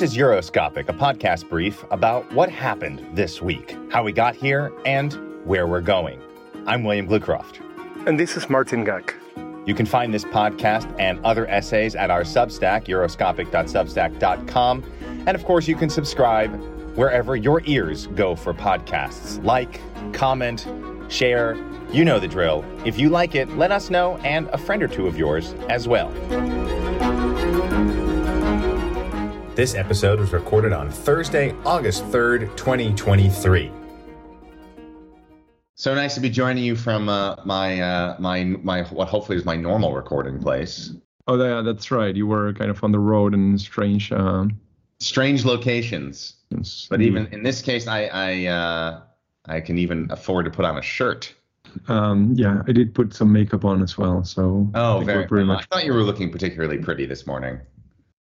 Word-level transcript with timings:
This 0.00 0.02
is 0.02 0.16
Euroscopic, 0.16 0.88
a 0.88 0.94
podcast 0.94 1.48
brief 1.50 1.84
about 1.90 2.32
what 2.32 2.48
happened 2.48 3.06
this 3.12 3.42
week, 3.42 3.76
how 3.90 4.02
we 4.02 4.12
got 4.12 4.34
here, 4.34 4.72
and 4.86 5.12
where 5.44 5.66
we're 5.66 5.82
going. 5.82 6.22
I'm 6.66 6.84
William 6.84 7.06
Glucroft. 7.06 7.60
And 8.06 8.18
this 8.18 8.34
is 8.36 8.48
Martin 8.48 8.82
Gak. 8.84 9.14
You 9.66 9.74
can 9.74 9.84
find 9.84 10.14
this 10.14 10.24
podcast 10.24 10.90
and 10.98 11.22
other 11.22 11.46
essays 11.48 11.94
at 11.94 12.10
our 12.10 12.22
Substack, 12.22 12.86
euroscopic.substack.com. 12.86 14.84
And 15.26 15.34
of 15.36 15.44
course, 15.44 15.68
you 15.68 15.76
can 15.76 15.90
subscribe 15.90 16.58
wherever 16.96 17.36
your 17.36 17.60
ears 17.66 18.06
go 18.08 18.34
for 18.34 18.54
podcasts. 18.54 19.44
Like, 19.44 19.80
comment, 20.14 20.66
share. 21.10 21.56
You 21.92 22.04
know 22.04 22.18
the 22.18 22.28
drill. 22.28 22.64
If 22.84 22.98
you 22.98 23.10
like 23.10 23.34
it, 23.34 23.48
let 23.56 23.72
us 23.72 23.90
know, 23.90 24.16
and 24.18 24.48
a 24.48 24.58
friend 24.58 24.82
or 24.82 24.88
two 24.88 25.06
of 25.06 25.18
yours 25.18 25.54
as 25.68 25.88
well. 25.88 26.10
This 29.54 29.74
episode 29.74 30.20
was 30.20 30.32
recorded 30.32 30.72
on 30.72 30.90
Thursday, 30.90 31.54
August 31.66 32.04
3rd, 32.04 32.56
2023. 32.56 33.70
So 35.74 35.94
nice 35.94 36.14
to 36.14 36.20
be 36.20 36.30
joining 36.30 36.62
you 36.62 36.76
from 36.76 37.08
uh, 37.08 37.36
my 37.44 37.80
uh, 37.80 38.16
my 38.18 38.44
my 38.44 38.82
what 38.84 39.08
hopefully 39.08 39.38
is 39.38 39.44
my 39.44 39.56
normal 39.56 39.94
recording 39.94 40.38
place. 40.38 40.92
Oh 41.26 41.42
yeah, 41.42 41.62
that's 41.62 41.90
right. 41.90 42.14
You 42.14 42.26
were 42.26 42.52
kind 42.52 42.70
of 42.70 42.84
on 42.84 42.92
the 42.92 42.98
road 42.98 43.34
in 43.34 43.56
strange 43.56 44.12
um... 44.12 44.60
strange 44.98 45.44
locations. 45.44 46.34
Yes, 46.50 46.86
but 46.90 47.00
even 47.00 47.26
in 47.28 47.42
this 47.42 47.62
case, 47.62 47.86
I 47.86 48.04
I 48.12 48.46
uh, 48.46 49.00
I 49.46 49.60
can 49.60 49.78
even 49.78 50.08
afford 50.10 50.44
to 50.44 50.50
put 50.50 50.64
on 50.64 50.78
a 50.78 50.82
shirt. 50.82 51.34
Um, 51.88 52.32
yeah, 52.36 52.62
I 52.66 52.72
did 52.72 52.94
put 52.94 53.14
some 53.14 53.32
makeup 53.32 53.64
on 53.64 53.82
as 53.82 53.96
well. 53.96 54.24
So 54.24 54.70
oh, 54.74 55.02
very, 55.04 55.26
very 55.26 55.44
much. 55.44 55.66
I 55.70 55.74
thought 55.74 55.84
you 55.84 55.94
were 55.94 56.02
looking 56.02 56.30
particularly 56.30 56.78
pretty 56.78 57.06
this 57.06 57.26
morning. 57.26 57.60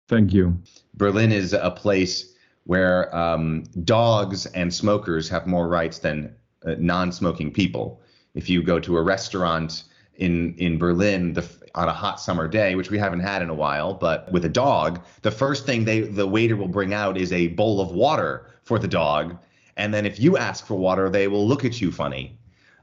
Thank 0.08 0.34
you. 0.34 0.58
Berlin 0.96 1.32
is 1.32 1.54
a 1.54 1.72
place 1.72 2.34
where 2.66 3.14
um, 3.16 3.64
dogs 3.84 4.46
and 4.48 4.74
smokers 4.74 5.30
have 5.30 5.48
more 5.48 5.68
rights 5.68 6.00
than 6.00 6.36
uh, 6.66 6.76
non-smoking 6.78 7.52
people. 7.52 8.02
If 8.36 8.50
you 8.50 8.62
go 8.62 8.80
to 8.80 8.98
a 8.98 9.02
restaurant 9.02 9.84
in 10.16 10.54
in 10.56 10.78
Berlin 10.78 11.34
the, 11.34 11.50
on 11.74 11.88
a 11.88 11.94
hot 11.94 12.20
summer 12.20 12.48
day, 12.48 12.76
which 12.76 12.92
we 12.92 12.98
haven't 12.98 13.22
had 13.22 13.42
in 13.42 13.50
a 13.50 13.54
while, 13.54 13.94
but 13.94 14.32
with 14.32 14.46
a 14.46 14.50
dog, 14.50 15.04
the 15.22 15.32
first 15.32 15.66
thing 15.66 15.86
they 15.86 16.02
the 16.02 16.28
waiter 16.28 16.56
will 16.56 16.68
bring 16.68 16.94
out 16.94 17.18
is 17.18 17.32
a 17.32 17.48
bowl 17.48 17.82
of 17.82 17.92
water 17.92 18.48
for 18.64 18.78
the 18.78 18.88
dog, 18.88 19.38
and 19.78 19.94
then 19.94 20.06
if 20.06 20.20
you 20.20 20.38
ask 20.38 20.66
for 20.66 20.76
water, 20.76 21.10
they 21.10 21.28
will 21.28 21.48
look 21.48 21.66
at 21.66 21.82
you 21.82 21.92
funny. 21.92 22.38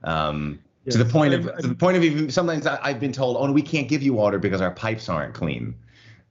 Um, 0.05 0.58
yes, 0.84 0.95
to 0.95 1.05
the 1.05 1.11
point 1.11 1.34
of 1.34 1.45
to 1.58 1.69
the 1.69 1.75
point 1.75 1.97
of 1.97 2.05
even 2.05 2.30
sometimes 2.30 2.67
I've 2.67 3.00
been 3.00 3.12
told, 3.12 3.36
oh, 3.39 3.50
we 3.53 3.62
can't 3.62 3.89
give 3.89 4.03
you 4.03 4.12
water 4.12 4.39
because 4.39 4.61
our 4.61 4.70
pipes 4.70 5.08
aren't 5.08 5.34
clean 5.34 5.75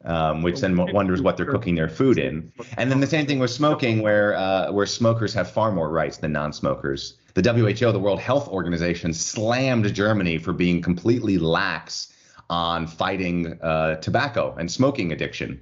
um, 0.08 0.41
which 0.41 0.61
then 0.61 0.75
wonders 0.94 1.22
what 1.22 1.38
they're 1.38 1.45
cooking 1.45 1.75
their 1.75 1.89
food 1.89 2.17
in. 2.17 2.52
And 2.77 2.89
then 2.89 3.02
the 3.02 3.08
same 3.08 3.25
thing 3.25 3.39
with 3.39 3.52
smoking, 3.52 4.02
where 4.02 4.36
uh, 4.36 4.72
where 4.72 4.86
smokers 4.86 5.33
have 5.33 5.52
far 5.52 5.72
more 5.72 5.89
rights 5.89 6.17
than 6.17 6.31
non-smokers. 6.31 7.17
The 7.33 7.53
WHO, 7.53 7.92
the 7.92 7.99
World 7.99 8.19
Health 8.19 8.47
Organization, 8.47 9.14
slammed 9.14 9.94
Germany 9.94 10.38
for 10.38 10.53
being 10.53 10.81
completely 10.81 11.38
lax 11.38 12.14
on 12.49 12.88
fighting 12.88 13.59
uh, 13.61 13.95
tobacco 13.95 14.55
and 14.58 14.71
smoking 14.71 15.11
addiction. 15.11 15.61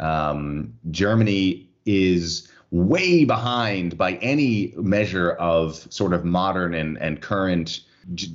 Um, 0.00 0.74
Germany 0.90 1.70
is 1.86 2.48
way 2.74 3.24
behind 3.24 3.96
by 3.96 4.14
any 4.14 4.74
measure 4.76 5.32
of 5.32 5.86
sort 5.90 6.12
of 6.12 6.24
modern 6.24 6.74
and, 6.74 6.98
and 6.98 7.22
current 7.22 7.80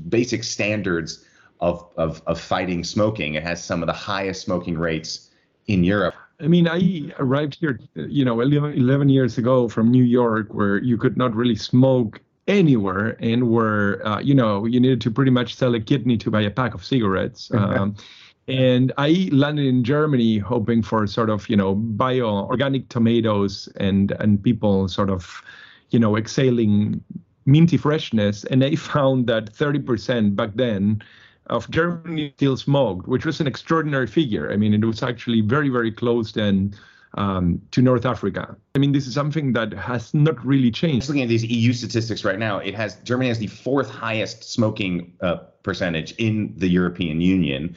basic 0.08 0.46
standards 0.46 1.26
of, 1.60 1.86
of, 1.98 2.22
of 2.26 2.40
fighting 2.40 2.86
smoking. 2.86 3.34
It 3.34 3.44
has 3.44 3.62
some 3.62 3.84
of 3.84 3.88
the 3.88 3.94
highest 3.94 4.42
smoking 4.42 4.78
rates 4.78 5.30
in 5.68 5.84
Europe? 5.84 6.16
I 6.40 6.48
mean, 6.48 6.70
I 6.70 7.12
arrived 7.20 7.58
here, 7.60 7.82
you 7.96 8.24
know, 8.24 8.40
11 8.40 9.10
years 9.10 9.38
ago 9.38 9.68
from 9.68 9.92
New 9.92 10.06
York, 10.06 10.54
where 10.54 10.78
you 10.78 10.98
could 10.98 11.18
not 11.18 11.36
really 11.36 11.58
smoke 11.58 12.22
anywhere, 12.48 13.18
and 13.20 13.52
where, 13.52 14.06
uh, 14.08 14.20
you 14.20 14.34
know, 14.34 14.66
you 14.66 14.80
needed 14.80 15.02
to 15.02 15.12
pretty 15.12 15.32
much 15.32 15.54
sell 15.54 15.76
a 15.76 15.82
kidney 15.82 16.18
to 16.18 16.32
buy 16.32 16.42
a 16.42 16.50
pack 16.50 16.74
of 16.74 16.86
cigarettes. 16.86 17.52
Um, 17.60 17.96
and 18.50 18.92
I 18.98 19.30
landed 19.32 19.68
in 19.68 19.84
Germany 19.84 20.40
hoping 20.40 20.82
for 20.82 21.06
sort 21.06 21.30
of, 21.30 21.48
you 21.50 21.56
know, 21.56 21.76
bio 21.76 22.48
organic 22.48 22.90
tomatoes 22.90 23.70
and 23.78 24.12
and 24.14 24.42
people 24.42 24.88
sort 24.88 25.10
of, 25.12 25.44
you 25.92 26.00
know, 26.00 26.18
exhaling 26.18 27.04
minty 27.46 27.78
freshness. 27.78 28.44
And 28.46 28.64
I 28.64 28.76
found 28.76 29.28
that 29.28 29.54
30% 29.54 30.36
back 30.36 30.52
then 30.56 31.02
of 31.48 31.70
Germany 31.70 32.34
still 32.38 32.58
smoked, 32.58 33.08
which 33.08 33.26
was 33.26 33.40
an 33.40 33.48
extraordinary 33.48 34.08
figure. 34.08 34.52
I 34.52 34.58
mean, 34.58 34.74
it 34.74 34.84
was 34.84 35.04
actually 35.04 35.42
very, 35.42 35.70
very 35.70 35.92
close 35.92 36.32
then 36.32 36.74
um, 37.16 37.62
to 37.72 37.82
North 37.82 38.06
Africa. 38.06 38.56
I 38.76 38.80
mean, 38.80 38.92
this 38.92 39.08
is 39.08 39.14
something 39.14 39.54
that 39.54 39.74
has 39.74 40.14
not 40.14 40.44
really 40.46 40.72
changed. 40.72 41.02
Just 41.02 41.10
looking 41.10 41.24
at 41.24 41.30
these 41.30 41.46
EU 41.46 41.74
statistics 41.74 42.24
right 42.24 42.40
now, 42.40 42.60
it 42.60 42.76
has 42.76 42.96
Germany 43.04 43.30
has 43.30 43.40
the 43.40 43.48
fourth 43.48 43.90
highest 43.90 44.44
smoking 44.44 45.14
uh, 45.22 45.38
percentage 45.64 46.12
in 46.14 46.54
the 46.58 46.68
European 46.68 47.22
Union. 47.22 47.76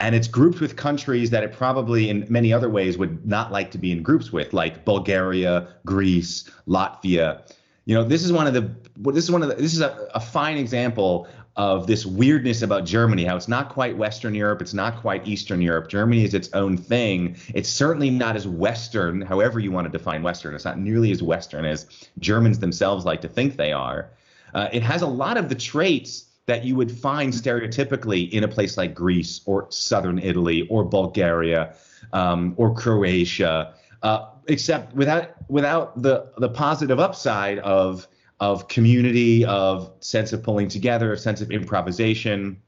And 0.00 0.14
it's 0.14 0.26
grouped 0.26 0.60
with 0.60 0.74
countries 0.76 1.30
that 1.30 1.44
it 1.44 1.52
probably, 1.52 2.10
in 2.10 2.26
many 2.28 2.52
other 2.52 2.68
ways, 2.68 2.98
would 2.98 3.24
not 3.24 3.52
like 3.52 3.70
to 3.72 3.78
be 3.78 3.92
in 3.92 4.02
groups 4.02 4.32
with, 4.32 4.52
like 4.52 4.84
Bulgaria, 4.84 5.68
Greece, 5.86 6.50
Latvia. 6.66 7.42
You 7.86 7.94
know, 7.94 8.04
this 8.04 8.24
is 8.24 8.32
one 8.32 8.46
of 8.46 8.54
the 8.54 8.70
this 9.12 9.24
is 9.24 9.30
one 9.30 9.42
of 9.42 9.48
the 9.48 9.56
this 9.56 9.74
is 9.74 9.80
a, 9.80 10.08
a 10.14 10.20
fine 10.20 10.56
example 10.56 11.28
of 11.56 11.86
this 11.86 12.04
weirdness 12.04 12.62
about 12.62 12.84
Germany, 12.84 13.24
how 13.24 13.36
it's 13.36 13.46
not 13.46 13.68
quite 13.68 13.96
Western 13.96 14.34
Europe, 14.34 14.60
it's 14.60 14.74
not 14.74 15.00
quite 15.00 15.26
Eastern 15.26 15.62
Europe. 15.62 15.88
Germany 15.88 16.24
is 16.24 16.34
its 16.34 16.52
own 16.52 16.76
thing. 16.76 17.36
It's 17.54 17.68
certainly 17.68 18.10
not 18.10 18.34
as 18.34 18.48
Western, 18.48 19.20
however 19.20 19.60
you 19.60 19.70
want 19.70 19.90
to 19.90 19.96
define 19.96 20.22
Western. 20.22 20.54
It's 20.54 20.64
not 20.64 20.78
nearly 20.78 21.12
as 21.12 21.22
Western 21.22 21.64
as 21.64 21.86
Germans 22.18 22.58
themselves 22.58 23.04
like 23.04 23.20
to 23.20 23.28
think 23.28 23.56
they 23.56 23.72
are. 23.72 24.10
Uh, 24.52 24.68
it 24.72 24.82
has 24.82 25.02
a 25.02 25.06
lot 25.06 25.36
of 25.36 25.48
the 25.48 25.54
traits 25.54 26.26
that 26.46 26.64
you 26.64 26.74
would 26.76 26.90
find 26.90 27.32
stereotypically 27.32 28.30
in 28.30 28.44
a 28.44 28.48
place 28.48 28.76
like 28.76 28.94
Greece 28.94 29.40
or 29.46 29.66
southern 29.70 30.18
Italy 30.18 30.66
or 30.68 30.84
Bulgaria 30.84 31.74
um, 32.12 32.54
or 32.56 32.74
Croatia, 32.74 33.74
uh, 34.02 34.26
except 34.48 34.94
without 34.94 35.34
without 35.48 36.00
the 36.02 36.30
the 36.38 36.48
positive 36.48 36.98
upside 37.00 37.58
of 37.60 38.06
of 38.40 38.68
community, 38.68 39.44
of 39.44 39.92
sense 40.00 40.32
of 40.32 40.42
pulling 40.42 40.68
together, 40.68 41.12
a 41.12 41.18
sense 41.18 41.40
of 41.40 41.50
improvisation. 41.50 42.60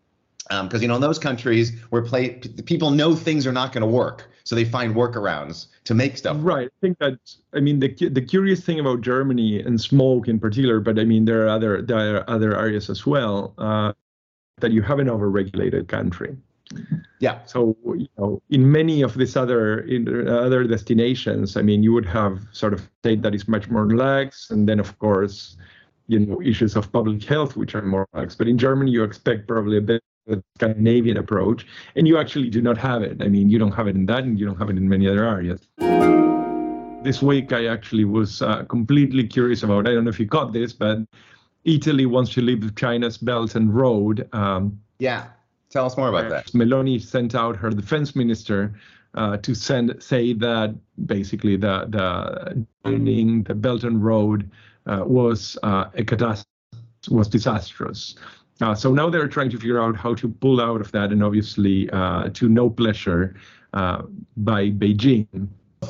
Because 0.48 0.74
um, 0.74 0.82
you 0.82 0.86
know, 0.86 0.94
in 0.94 1.00
those 1.00 1.18
countries 1.18 1.76
where 1.90 2.02
play, 2.02 2.34
people 2.66 2.90
know 2.90 3.16
things 3.16 3.48
are 3.48 3.52
not 3.52 3.72
going 3.72 3.80
to 3.80 3.88
work, 3.88 4.30
so 4.44 4.54
they 4.54 4.64
find 4.64 4.94
workarounds 4.94 5.66
to 5.84 5.94
make 5.94 6.16
stuff. 6.16 6.36
Right. 6.40 6.68
I 6.68 6.80
think 6.80 6.98
that 6.98 7.18
I 7.52 7.58
mean 7.58 7.80
the 7.80 7.88
the 8.08 8.22
curious 8.22 8.64
thing 8.64 8.78
about 8.78 9.00
Germany 9.00 9.60
and 9.60 9.80
smoke 9.80 10.28
in 10.28 10.38
particular, 10.38 10.78
but 10.78 11.00
I 11.00 11.04
mean 11.04 11.24
there 11.24 11.44
are 11.44 11.48
other 11.48 11.82
there 11.82 12.16
are 12.16 12.30
other 12.30 12.56
areas 12.56 12.88
as 12.88 13.04
well 13.04 13.54
uh, 13.58 13.92
that 14.60 14.70
you 14.70 14.82
have 14.82 15.00
an 15.00 15.08
overregulated 15.08 15.88
country. 15.88 16.36
Yeah. 17.18 17.44
So 17.46 17.76
you 17.84 18.08
know, 18.18 18.42
in 18.50 18.70
many 18.70 19.02
of 19.02 19.14
these 19.14 19.36
other 19.36 19.80
in 19.80 20.28
other 20.28 20.64
destinations, 20.64 21.56
I 21.56 21.62
mean, 21.62 21.82
you 21.82 21.92
would 21.92 22.06
have 22.06 22.40
sort 22.52 22.74
of 22.74 22.88
state 23.00 23.22
that 23.22 23.34
is 23.34 23.48
much 23.48 23.70
more 23.70 23.86
relaxed, 23.86 24.50
and 24.50 24.68
then 24.68 24.80
of 24.80 24.98
course, 24.98 25.56
you 26.08 26.18
know, 26.18 26.40
issues 26.42 26.76
of 26.76 26.92
public 26.92 27.22
health 27.24 27.56
which 27.56 27.74
are 27.74 27.82
more 27.82 28.06
relaxed. 28.12 28.38
But 28.38 28.48
in 28.48 28.58
Germany, 28.58 28.90
you 28.90 29.02
expect 29.02 29.48
probably 29.48 29.78
a 29.78 29.80
bit 29.80 30.02
of 30.26 30.38
a 30.38 30.42
Scandinavian 30.58 31.16
approach, 31.16 31.66
and 31.94 32.06
you 32.06 32.18
actually 32.18 32.50
do 32.50 32.60
not 32.60 32.76
have 32.76 33.02
it. 33.02 33.22
I 33.22 33.28
mean, 33.28 33.48
you 33.48 33.58
don't 33.58 33.72
have 33.72 33.88
it 33.88 33.96
in 33.96 34.06
that, 34.06 34.24
and 34.24 34.38
you 34.38 34.44
don't 34.44 34.58
have 34.58 34.68
it 34.68 34.76
in 34.76 34.88
many 34.88 35.08
other 35.08 35.24
areas. 35.24 35.60
This 37.02 37.22
week, 37.22 37.52
I 37.52 37.66
actually 37.66 38.04
was 38.04 38.42
uh, 38.42 38.64
completely 38.64 39.26
curious 39.26 39.62
about. 39.62 39.86
I 39.86 39.92
don't 39.92 40.04
know 40.04 40.10
if 40.10 40.18
you 40.18 40.26
got 40.26 40.52
this, 40.52 40.72
but 40.72 40.98
Italy 41.64 42.04
wants 42.04 42.34
to 42.34 42.42
leave 42.42 42.74
China's 42.74 43.16
Belt 43.16 43.54
and 43.54 43.74
Road. 43.74 44.28
Um, 44.34 44.80
yeah 44.98 45.26
Tell 45.70 45.86
us 45.86 45.96
more 45.96 46.08
about 46.08 46.30
that. 46.30 46.46
Meloni 46.52 47.00
sent 47.00 47.34
out 47.34 47.56
her 47.56 47.70
defense 47.70 48.14
minister 48.14 48.74
uh, 49.14 49.36
to 49.38 49.54
send 49.54 50.02
say 50.02 50.32
that 50.34 50.74
basically 51.06 51.56
the 51.56 51.86
the 51.88 52.64
joining 52.84 53.42
the 53.42 53.54
Belt 53.54 53.84
and 53.84 54.04
Road 54.04 54.50
uh, 54.86 55.02
was 55.04 55.58
uh, 55.62 55.86
a 55.94 56.04
catastrophe, 56.04 56.48
was 57.10 57.28
disastrous. 57.28 58.14
Uh, 58.60 58.74
so 58.74 58.92
now 58.92 59.10
they're 59.10 59.28
trying 59.28 59.50
to 59.50 59.58
figure 59.58 59.80
out 59.80 59.96
how 59.96 60.14
to 60.14 60.28
pull 60.28 60.60
out 60.60 60.80
of 60.80 60.92
that, 60.92 61.12
and 61.12 61.22
obviously 61.22 61.90
uh, 61.90 62.28
to 62.30 62.48
no 62.48 62.70
pleasure 62.70 63.36
uh, 63.74 64.02
by 64.36 64.70
Beijing. 64.70 65.26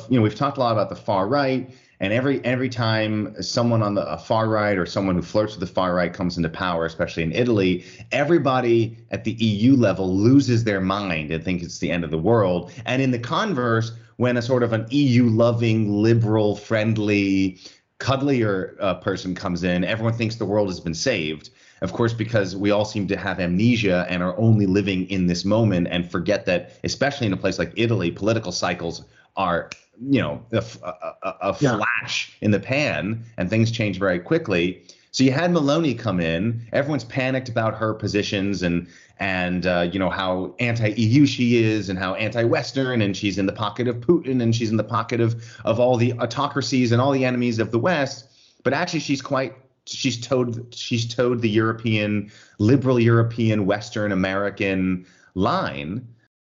You 0.09 0.17
know, 0.17 0.21
we've 0.21 0.35
talked 0.35 0.57
a 0.57 0.59
lot 0.59 0.73
about 0.73 0.89
the 0.89 0.95
far 0.95 1.27
right 1.27 1.73
and 1.99 2.13
every 2.13 2.43
every 2.45 2.69
time 2.69 3.41
someone 3.41 3.81
on 3.81 3.95
the 3.95 4.17
far 4.17 4.47
right 4.47 4.77
or 4.77 4.85
someone 4.85 5.15
who 5.15 5.21
flirts 5.21 5.53
with 5.53 5.67
the 5.67 5.73
far 5.73 5.95
right 5.95 6.13
comes 6.13 6.37
into 6.37 6.49
power, 6.49 6.85
especially 6.85 7.23
in 7.23 7.31
Italy, 7.31 7.85
everybody 8.11 8.97
at 9.11 9.23
the 9.23 9.31
EU 9.31 9.75
level 9.75 10.15
loses 10.15 10.63
their 10.63 10.81
mind 10.81 11.31
and 11.31 11.43
thinks 11.43 11.65
it's 11.65 11.79
the 11.79 11.91
end 11.91 12.03
of 12.03 12.11
the 12.11 12.17
world. 12.17 12.71
And 12.85 13.01
in 13.01 13.11
the 13.11 13.19
converse, 13.19 13.91
when 14.17 14.37
a 14.37 14.41
sort 14.41 14.63
of 14.63 14.73
an 14.73 14.85
EU 14.91 15.25
loving, 15.29 15.91
liberal, 15.91 16.55
friendly, 16.55 17.59
cuddlier 17.99 18.75
uh, 18.79 18.95
person 18.95 19.33
comes 19.33 19.63
in, 19.63 19.83
everyone 19.83 20.13
thinks 20.13 20.35
the 20.35 20.45
world 20.45 20.67
has 20.67 20.79
been 20.79 20.93
saved. 20.93 21.49
Of 21.81 21.93
course, 21.93 22.13
because 22.13 22.55
we 22.55 22.71
all 22.71 22.85
seem 22.85 23.07
to 23.07 23.17
have 23.17 23.39
amnesia 23.39 24.05
and 24.09 24.23
are 24.23 24.37
only 24.37 24.65
living 24.65 25.07
in 25.09 25.27
this 25.27 25.45
moment 25.45 25.87
and 25.91 26.09
forget 26.09 26.45
that, 26.47 26.73
especially 26.83 27.27
in 27.27 27.33
a 27.33 27.37
place 27.37 27.59
like 27.59 27.71
Italy, 27.75 28.09
political 28.09 28.51
cycles 28.51 29.03
are, 29.35 29.69
you 30.01 30.21
know, 30.21 30.43
a, 30.51 30.63
a, 30.83 31.35
a 31.41 31.57
yeah. 31.59 31.77
flash 31.77 32.37
in 32.41 32.51
the 32.51 32.59
pan 32.59 33.23
and 33.37 33.49
things 33.49 33.71
change 33.71 33.99
very 33.99 34.19
quickly. 34.19 34.83
So 35.11 35.23
you 35.23 35.31
had 35.31 35.51
Meloni 35.51 35.97
come 35.97 36.19
in. 36.19 36.61
Everyone's 36.73 37.03
panicked 37.03 37.49
about 37.49 37.75
her 37.75 37.93
positions 37.93 38.61
and 38.61 38.87
and 39.19 39.65
uh, 39.65 39.89
you 39.91 39.97
know 39.97 40.11
how 40.11 40.53
anti-EU 40.59 41.25
she 41.25 41.63
is 41.63 41.89
and 41.89 41.97
how 41.97 42.13
anti-Western 42.13 43.01
and 43.01 43.17
she's 43.17 43.39
in 43.39 43.47
the 43.47 43.53
pocket 43.53 43.87
of 43.87 43.95
Putin 43.97 44.43
and 44.43 44.55
she's 44.55 44.69
in 44.69 44.77
the 44.77 44.83
pocket 44.83 45.19
of 45.19 45.43
of 45.65 45.79
all 45.79 45.97
the 45.97 46.13
autocracies 46.13 46.91
and 46.91 47.01
all 47.01 47.11
the 47.11 47.25
enemies 47.25 47.57
of 47.57 47.71
the 47.71 47.79
West. 47.79 48.25
But 48.63 48.73
actually, 48.73 48.99
she's 48.99 49.21
quite 49.21 49.55
she's 49.85 50.19
towed 50.19 50.73
she's 50.73 51.11
towed 51.11 51.41
the 51.41 51.49
European 51.49 52.31
liberal 52.59 52.99
European 52.99 53.65
Western 53.65 54.11
American 54.11 55.05
line. 55.33 56.07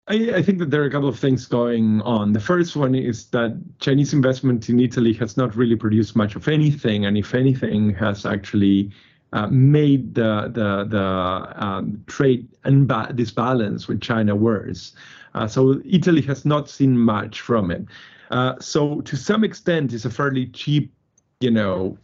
I, 0.09 0.37
I, 0.37 0.43
think 0.43 0.59
that 0.59 0.71
there 0.71 0.83
are 0.83 0.87
a 0.87 0.91
couple 0.91 1.09
of 1.09 1.19
things 1.19 1.47
going 1.47 2.01
on. 2.03 2.33
The 2.33 2.41
first 2.41 2.77
one 2.77 2.95
is 2.95 3.27
that 3.31 3.57
Chinese 3.81 4.13
investment 4.13 4.69
in 4.69 4.79
Italy 4.79 5.13
has 5.15 5.37
not 5.37 5.57
really 5.57 5.75
produced 5.75 6.15
much 6.15 6.37
of 6.37 6.47
anything, 6.47 7.07
and 7.07 7.19
if 7.19 7.35
anything, 7.35 7.93
has 7.95 8.25
actually 8.25 8.93
uh, 9.33 9.49
made 9.49 10.15
the 10.15 10.51
the 10.53 10.87
the 10.89 11.65
um, 11.65 12.05
trade 12.07 12.49
unba- 12.65 13.15
disbalance 13.17 13.89
with 13.89 14.01
China 14.01 14.37
worse. 14.37 14.95
Uh, 15.35 15.49
so 15.49 15.81
Italy 15.85 16.23
has 16.23 16.45
not 16.45 16.71
seen 16.71 16.97
much 16.97 17.41
from 17.41 17.71
it. 17.73 17.85
Uh, 18.31 18.55
so 18.61 19.01
to 19.03 19.17
some 19.17 19.43
extent, 19.43 19.93
it's 19.93 20.05
a 20.05 20.11
fairly 20.11 20.47
cheap, 20.47 20.93
you 21.41 21.51
know, 21.51 21.99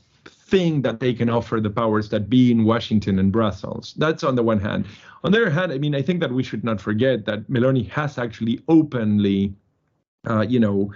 thing 0.53 0.83
that 0.83 1.01
they 1.01 1.15
can 1.15 1.31
offer 1.31 1.61
the 1.61 1.71
powers 1.71 2.11
that 2.11 2.29
be 2.29 2.53
in 2.53 2.65
Washington 2.65 3.19
and 3.19 3.33
Brussels. 3.33 3.95
That's 3.97 4.23
on 4.23 4.37
the 4.37 4.43
one 4.43 4.61
hand. 4.61 4.85
On 5.25 5.33
the 5.33 5.41
other 5.41 5.51
hand, 5.51 5.73
I 5.73 5.79
mean, 5.79 5.95
I 5.95 6.03
think 6.03 6.21
that 6.21 6.31
we 6.31 6.43
should 6.43 6.63
not 6.63 6.79
forget 6.79 7.25
that 7.25 7.49
Meloni 7.49 7.89
has 7.89 8.19
actually 8.19 8.61
openly, 8.69 9.55
uh, 10.29 10.43
you 10.43 10.61
know, 10.61 10.93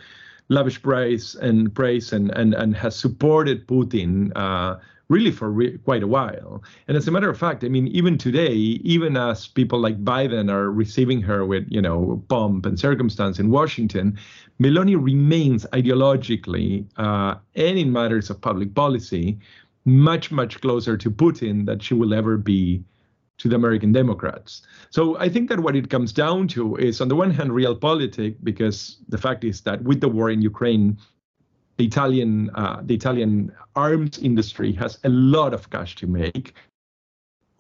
lavish 0.51 0.83
praise 0.83 1.35
and 1.37 1.75
praise 1.75 2.13
and 2.13 2.31
and 2.37 2.53
and 2.53 2.77
has 2.77 2.95
supported 2.95 3.67
Putin 3.67 4.31
uh, 4.37 4.77
really 5.09 5.31
for 5.31 5.51
re- 5.51 5.79
quite 5.79 6.03
a 6.03 6.07
while. 6.07 6.63
And 6.89 6.97
as 6.97 7.07
a 7.07 7.11
matter 7.11 7.31
of 7.31 7.39
fact, 7.39 7.63
I 7.65 7.69
mean, 7.69 7.87
even 7.89 8.19
today, 8.19 8.55
even 8.55 9.17
as 9.17 9.47
people 9.47 9.79
like 9.79 10.05
Biden 10.05 10.51
are 10.51 10.71
receiving 10.71 11.23
her 11.23 11.45
with, 11.45 11.67
you 11.69 11.81
know, 11.81 12.23
pomp 12.29 12.67
and 12.67 12.79
circumstance 12.79 13.39
in 13.39 13.51
Washington, 13.51 14.19
Meloni 14.61 14.97
remains 15.01 15.65
ideologically 15.73 16.87
uh, 16.97 17.37
and 17.55 17.79
in 17.79 17.93
matters 17.93 18.31
of 18.31 18.41
public 18.41 18.75
policy 18.75 19.39
much, 19.85 20.33
much 20.33 20.61
closer 20.61 20.97
to 20.97 21.11
Putin 21.11 21.67
than 21.67 21.79
she 21.79 21.95
will 21.95 22.13
ever 22.13 22.37
be 22.37 22.83
to 23.39 23.49
the 23.49 23.55
American 23.55 23.93
Democrats. 23.93 24.63
So 24.91 25.17
I 25.19 25.29
think 25.29 25.49
that 25.51 25.61
what 25.61 25.77
it 25.77 25.91
comes 25.91 26.11
down 26.11 26.49
to 26.49 26.75
is, 26.77 27.01
on 27.01 27.09
the 27.09 27.15
one 27.15 27.31
hand, 27.31 27.53
real 27.53 27.77
politics, 27.77 28.37
because 28.43 28.97
the 29.09 29.19
fact 29.19 29.45
is 29.45 29.61
that 29.61 29.83
with 29.83 30.01
the 30.01 30.09
war 30.09 30.31
in 30.31 30.41
Ukraine, 30.43 30.99
the 31.77 31.85
Italian 31.85 32.51
uh, 32.55 32.81
the 32.83 32.95
Italian 32.95 33.53
arms 33.75 34.19
industry 34.19 34.73
has 34.73 34.99
a 35.05 35.09
lot 35.09 35.55
of 35.55 35.69
cash 35.71 35.95
to 35.97 36.07
make. 36.07 36.55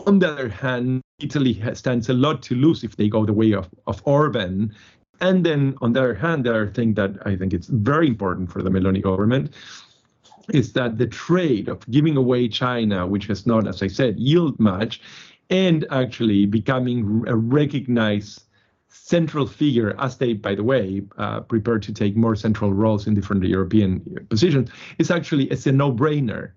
On 0.06 0.18
the 0.18 0.30
other 0.30 0.48
hand, 0.48 1.02
Italy 1.20 1.52
has, 1.54 1.78
stands 1.78 2.08
a 2.08 2.14
lot 2.14 2.42
to 2.44 2.54
lose 2.54 2.84
if 2.84 2.96
they 2.96 3.08
go 3.08 3.24
the 3.24 3.32
way 3.32 3.52
of, 3.52 3.68
of 3.86 4.00
Orban. 4.04 4.74
And 5.20 5.44
then 5.44 5.76
on 5.80 5.92
the 5.94 6.00
other 6.00 6.14
hand, 6.14 6.44
the 6.44 6.50
other 6.50 6.70
thing 6.70 6.94
that 6.94 7.26
I 7.26 7.36
think 7.36 7.54
it's 7.54 7.68
very 7.68 8.06
important 8.06 8.52
for 8.52 8.62
the 8.62 8.70
Meloni 8.70 9.02
government 9.02 9.54
is 10.52 10.74
that 10.74 10.98
the 10.98 11.06
trade 11.06 11.68
of 11.68 11.90
giving 11.90 12.16
away 12.16 12.48
China, 12.48 13.06
which 13.06 13.26
has 13.26 13.46
not, 13.46 13.66
as 13.66 13.82
I 13.82 13.88
said, 13.88 14.18
yield 14.18 14.60
much, 14.60 15.00
and 15.50 15.86
actually 15.90 16.46
becoming 16.46 17.24
a 17.26 17.34
recognized 17.34 18.42
central 18.88 19.46
figure, 19.46 19.94
as 19.98 20.16
they, 20.16 20.32
by 20.32 20.54
the 20.54 20.64
way, 20.64 21.02
uh, 21.18 21.40
prepare 21.40 21.78
to 21.78 21.92
take 21.92 22.16
more 22.16 22.36
central 22.36 22.72
roles 22.72 23.06
in 23.06 23.14
different 23.14 23.44
European 23.44 24.00
positions, 24.28 24.70
is 24.98 25.10
actually 25.10 25.44
it's 25.44 25.66
a 25.66 25.72
no-brainer. 25.72 26.52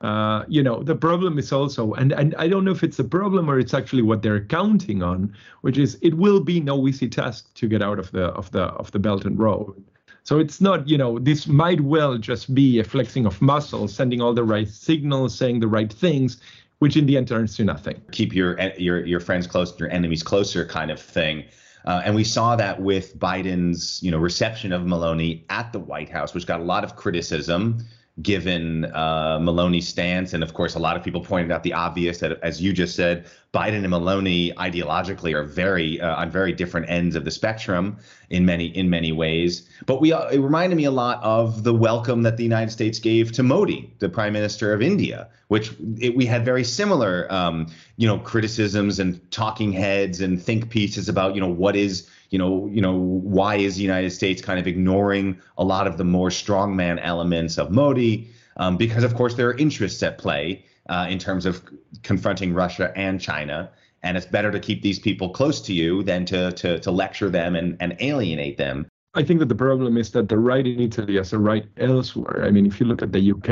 Uh, 0.00 0.44
you 0.48 0.62
know, 0.62 0.82
the 0.82 0.94
problem 0.94 1.38
is 1.38 1.52
also, 1.52 1.92
and, 1.94 2.12
and 2.12 2.34
I 2.36 2.48
don't 2.48 2.64
know 2.64 2.72
if 2.72 2.82
it's 2.82 2.98
a 2.98 3.04
problem 3.04 3.48
or 3.48 3.58
it's 3.58 3.72
actually 3.72 4.02
what 4.02 4.22
they're 4.22 4.44
counting 4.44 5.02
on, 5.02 5.32
which 5.62 5.78
is 5.78 5.98
it 6.02 6.14
will 6.14 6.40
be 6.40 6.60
no 6.60 6.86
easy 6.86 7.08
task 7.08 7.54
to 7.54 7.68
get 7.68 7.80
out 7.80 7.98
of 7.98 8.10
the 8.12 8.24
of 8.24 8.50
the 8.50 8.64
of 8.64 8.90
the 8.90 8.98
Belt 8.98 9.24
and 9.24 9.38
Road. 9.38 9.82
So 10.24 10.38
it's 10.38 10.60
not, 10.60 10.88
you 10.88 10.98
know, 10.98 11.18
this 11.18 11.46
might 11.46 11.80
well 11.80 12.18
just 12.18 12.54
be 12.54 12.80
a 12.80 12.84
flexing 12.84 13.26
of 13.26 13.40
muscles, 13.40 13.94
sending 13.94 14.20
all 14.20 14.34
the 14.34 14.42
right 14.42 14.68
signals, 14.68 15.36
saying 15.36 15.60
the 15.60 15.68
right 15.68 15.92
things, 15.92 16.40
which 16.78 16.96
in 16.96 17.06
the 17.06 17.16
end 17.16 17.28
turns 17.28 17.56
to 17.56 17.64
nothing. 17.64 18.00
Keep 18.10 18.34
your 18.34 18.60
your 18.78 19.06
your 19.06 19.20
friends 19.20 19.46
close, 19.46 19.78
your 19.78 19.90
enemies 19.90 20.22
closer, 20.22 20.66
kind 20.66 20.90
of 20.90 21.00
thing. 21.00 21.44
Uh, 21.84 22.02
and 22.04 22.14
we 22.14 22.24
saw 22.24 22.56
that 22.56 22.80
with 22.80 23.18
Biden's, 23.18 24.02
you 24.02 24.10
know, 24.10 24.18
reception 24.18 24.72
of 24.72 24.82
Meloni 24.82 25.44
at 25.50 25.72
the 25.72 25.78
White 25.78 26.08
House, 26.08 26.32
which 26.32 26.46
got 26.46 26.60
a 26.60 26.64
lot 26.64 26.84
of 26.84 26.96
criticism 26.96 27.84
given 28.22 28.84
uh, 28.86 29.38
Meloni's 29.40 29.88
stance. 29.88 30.34
And 30.34 30.42
of 30.42 30.54
course, 30.54 30.76
a 30.76 30.78
lot 30.78 30.96
of 30.96 31.02
people 31.02 31.20
pointed 31.20 31.50
out 31.50 31.64
the 31.64 31.72
obvious 31.72 32.18
that, 32.18 32.38
as 32.42 32.60
you 32.60 32.72
just 32.72 32.94
said, 32.94 33.26
Biden 33.52 33.84
and 33.84 33.86
Meloni 33.86 34.54
ideologically 34.54 35.34
are 35.34 35.42
very 35.42 36.00
uh, 36.00 36.16
on 36.16 36.30
very 36.30 36.52
different 36.52 36.88
ends 36.88 37.16
of 37.16 37.24
the 37.24 37.30
spectrum 37.30 37.98
in 38.30 38.44
many 38.44 38.66
in 38.66 38.88
many 38.88 39.12
ways. 39.12 39.68
But 39.86 40.00
we 40.00 40.12
uh, 40.12 40.28
it 40.28 40.38
reminded 40.38 40.76
me 40.76 40.84
a 40.84 40.90
lot 40.92 41.22
of 41.22 41.64
the 41.64 41.74
welcome 41.74 42.22
that 42.22 42.36
the 42.36 42.44
United 42.44 42.70
States 42.70 42.98
gave 42.98 43.32
to 43.32 43.42
Modi, 43.42 43.92
the 43.98 44.08
Prime 44.08 44.32
Minister 44.32 44.72
of 44.72 44.80
India, 44.80 45.28
which 45.48 45.72
it, 45.98 46.16
we 46.16 46.26
had 46.26 46.44
very 46.44 46.64
similar, 46.64 47.26
um, 47.32 47.66
you 47.96 48.06
know, 48.06 48.18
criticisms 48.18 49.00
and 49.00 49.30
talking 49.30 49.72
heads 49.72 50.20
and 50.20 50.40
think 50.40 50.70
pieces 50.70 51.08
about, 51.08 51.34
you 51.34 51.40
know, 51.40 51.48
what 51.48 51.74
is 51.76 52.08
you 52.34 52.38
know, 52.38 52.66
you 52.66 52.80
know, 52.80 52.96
why 53.38 53.54
is 53.54 53.76
the 53.76 53.82
United 53.82 54.10
States 54.10 54.42
kind 54.42 54.58
of 54.58 54.66
ignoring 54.66 55.40
a 55.56 55.62
lot 55.62 55.86
of 55.86 55.98
the 55.98 56.04
more 56.04 56.30
strongman 56.30 56.98
elements 57.00 57.58
of 57.58 57.70
Modi? 57.70 58.28
Um, 58.56 58.76
because 58.76 59.04
of 59.04 59.14
course 59.14 59.34
there 59.34 59.48
are 59.50 59.56
interests 59.56 60.02
at 60.02 60.18
play 60.18 60.64
uh, 60.88 61.06
in 61.08 61.20
terms 61.20 61.46
of 61.46 61.62
confronting 62.02 62.52
Russia 62.52 62.92
and 62.96 63.20
China, 63.20 63.70
and 64.02 64.16
it's 64.16 64.26
better 64.26 64.50
to 64.50 64.58
keep 64.58 64.82
these 64.82 64.98
people 64.98 65.28
close 65.28 65.60
to 65.60 65.72
you 65.72 66.02
than 66.02 66.24
to 66.24 66.50
to, 66.50 66.80
to 66.80 66.90
lecture 66.90 67.30
them 67.30 67.54
and, 67.54 67.76
and 67.78 67.96
alienate 68.00 68.56
them. 68.56 68.84
I 69.14 69.22
think 69.22 69.38
that 69.38 69.48
the 69.48 69.54
problem 69.54 69.96
is 69.96 70.10
that 70.10 70.28
the 70.28 70.38
right 70.38 70.66
in 70.66 70.80
Italy 70.80 71.20
as 71.20 71.32
a 71.32 71.38
right 71.38 71.66
elsewhere. 71.76 72.44
I 72.44 72.50
mean, 72.50 72.66
if 72.66 72.80
you 72.80 72.86
look 72.86 73.00
at 73.00 73.12
the 73.12 73.30
UK, 73.30 73.50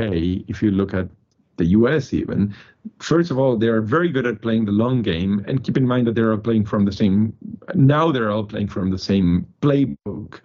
if 0.48 0.60
you 0.60 0.72
look 0.72 0.92
at 0.92 1.06
the 1.56 1.66
US 1.66 2.12
even, 2.12 2.54
first 2.98 3.30
of 3.30 3.38
all, 3.38 3.56
they 3.56 3.68
are 3.68 3.80
very 3.80 4.08
good 4.08 4.26
at 4.26 4.42
playing 4.42 4.64
the 4.64 4.72
long 4.72 5.02
game. 5.02 5.44
And 5.46 5.62
keep 5.62 5.76
in 5.76 5.86
mind 5.86 6.06
that 6.06 6.14
they're 6.14 6.32
all 6.32 6.38
playing 6.38 6.64
from 6.64 6.84
the 6.84 6.92
same, 6.92 7.32
now 7.74 8.10
they're 8.12 8.30
all 8.30 8.44
playing 8.44 8.68
from 8.68 8.90
the 8.90 8.98
same 8.98 9.46
playbook. 9.60 10.40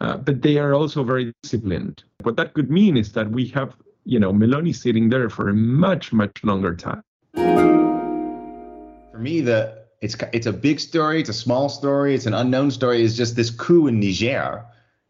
Uh, 0.00 0.16
but 0.16 0.42
they 0.42 0.58
are 0.58 0.74
also 0.74 1.04
very 1.04 1.32
disciplined. 1.42 2.02
What 2.22 2.36
that 2.36 2.54
could 2.54 2.70
mean 2.70 2.96
is 2.96 3.12
that 3.12 3.30
we 3.30 3.46
have, 3.48 3.74
you 4.04 4.18
know, 4.18 4.32
Meloni 4.32 4.74
sitting 4.74 5.08
there 5.10 5.30
for 5.30 5.48
a 5.48 5.54
much, 5.54 6.12
much 6.12 6.42
longer 6.42 6.74
time. 6.74 7.02
For 7.34 9.18
me, 9.18 9.40
the 9.40 9.82
it's 10.00 10.16
it's 10.32 10.46
a 10.46 10.52
big 10.52 10.80
story, 10.80 11.20
it's 11.20 11.28
a 11.28 11.34
small 11.34 11.68
story, 11.68 12.16
it's 12.16 12.26
an 12.26 12.34
unknown 12.34 12.72
story. 12.72 13.02
Is 13.02 13.16
just 13.16 13.36
this 13.36 13.50
coup 13.50 13.86
in 13.86 14.00
Niger 14.00 14.64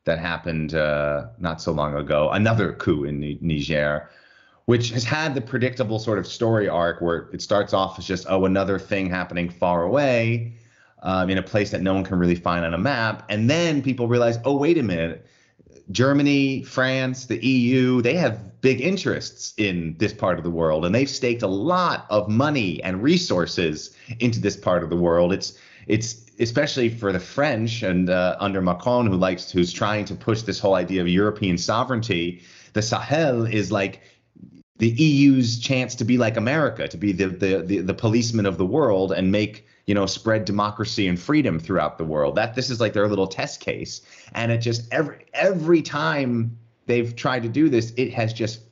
that 0.04 0.18
happened 0.18 0.74
uh, 0.74 1.28
not 1.38 1.62
so 1.62 1.72
long 1.72 1.94
ago. 1.96 2.28
Another 2.30 2.74
coup 2.74 3.04
in 3.04 3.38
Niger 3.40 4.10
which 4.66 4.90
has 4.90 5.04
had 5.04 5.34
the 5.34 5.40
predictable 5.40 5.98
sort 5.98 6.18
of 6.18 6.26
story 6.26 6.68
arc 6.68 7.00
where 7.00 7.28
it 7.32 7.42
starts 7.42 7.72
off 7.72 7.98
as 7.98 8.06
just 8.06 8.26
oh 8.28 8.44
another 8.44 8.78
thing 8.78 9.08
happening 9.08 9.48
far 9.48 9.82
away 9.82 10.54
um, 11.02 11.30
in 11.30 11.38
a 11.38 11.42
place 11.42 11.70
that 11.70 11.82
no 11.82 11.94
one 11.94 12.04
can 12.04 12.18
really 12.18 12.34
find 12.34 12.64
on 12.64 12.74
a 12.74 12.78
map. 12.78 13.24
And 13.28 13.50
then 13.50 13.82
people 13.82 14.08
realize 14.08 14.38
oh 14.44 14.56
wait 14.56 14.78
a 14.78 14.82
minute. 14.82 15.26
Germany 15.90 16.62
france 16.62 17.26
the 17.26 17.44
eu 17.44 18.00
they 18.02 18.14
have 18.14 18.60
big 18.60 18.80
interests 18.80 19.52
in 19.56 19.96
this 19.98 20.12
part 20.12 20.38
of 20.38 20.44
the 20.44 20.50
world 20.50 20.86
and 20.86 20.94
they've 20.94 21.10
staked 21.10 21.42
a 21.42 21.48
lot 21.48 22.06
of 22.08 22.28
money 22.28 22.80
and 22.84 23.02
resources 23.02 23.94
into 24.20 24.40
this 24.40 24.56
part 24.56 24.84
of 24.84 24.90
the 24.90 24.96
world. 24.96 25.32
It's 25.32 25.58
it's 25.88 26.22
especially 26.38 26.88
for 26.88 27.12
the 27.12 27.20
french 27.20 27.82
and 27.82 28.08
uh, 28.08 28.36
under 28.38 28.62
macron 28.62 29.06
who 29.06 29.16
likes 29.16 29.50
who's 29.50 29.72
trying 29.72 30.04
to 30.04 30.14
push 30.14 30.42
this 30.42 30.58
whole 30.58 30.74
idea 30.74 31.00
of 31.00 31.08
european 31.08 31.58
sovereignty 31.58 32.42
the 32.72 32.82
sahel 32.82 33.44
is 33.44 33.70
like 33.70 34.00
the 34.82 34.90
EU's 35.00 35.60
chance 35.60 35.94
to 35.94 36.04
be 36.04 36.18
like 36.18 36.36
America, 36.36 36.88
to 36.88 36.96
be 36.96 37.12
the, 37.12 37.28
the 37.28 37.62
the 37.62 37.78
the 37.78 37.94
policeman 37.94 38.46
of 38.46 38.58
the 38.58 38.66
world 38.66 39.12
and 39.12 39.30
make 39.30 39.64
you 39.86 39.94
know 39.94 40.06
spread 40.06 40.44
democracy 40.44 41.06
and 41.06 41.20
freedom 41.20 41.60
throughout 41.60 41.98
the 41.98 42.04
world. 42.04 42.34
That 42.34 42.56
this 42.56 42.68
is 42.68 42.80
like 42.80 42.92
their 42.92 43.06
little 43.06 43.28
test 43.28 43.60
case, 43.60 44.00
and 44.32 44.50
it 44.50 44.58
just 44.58 44.92
every 44.92 45.24
every 45.34 45.82
time 45.82 46.58
they've 46.86 47.14
tried 47.14 47.44
to 47.44 47.48
do 47.48 47.68
this, 47.68 47.92
it 47.96 48.12
has 48.12 48.32
just 48.32 48.62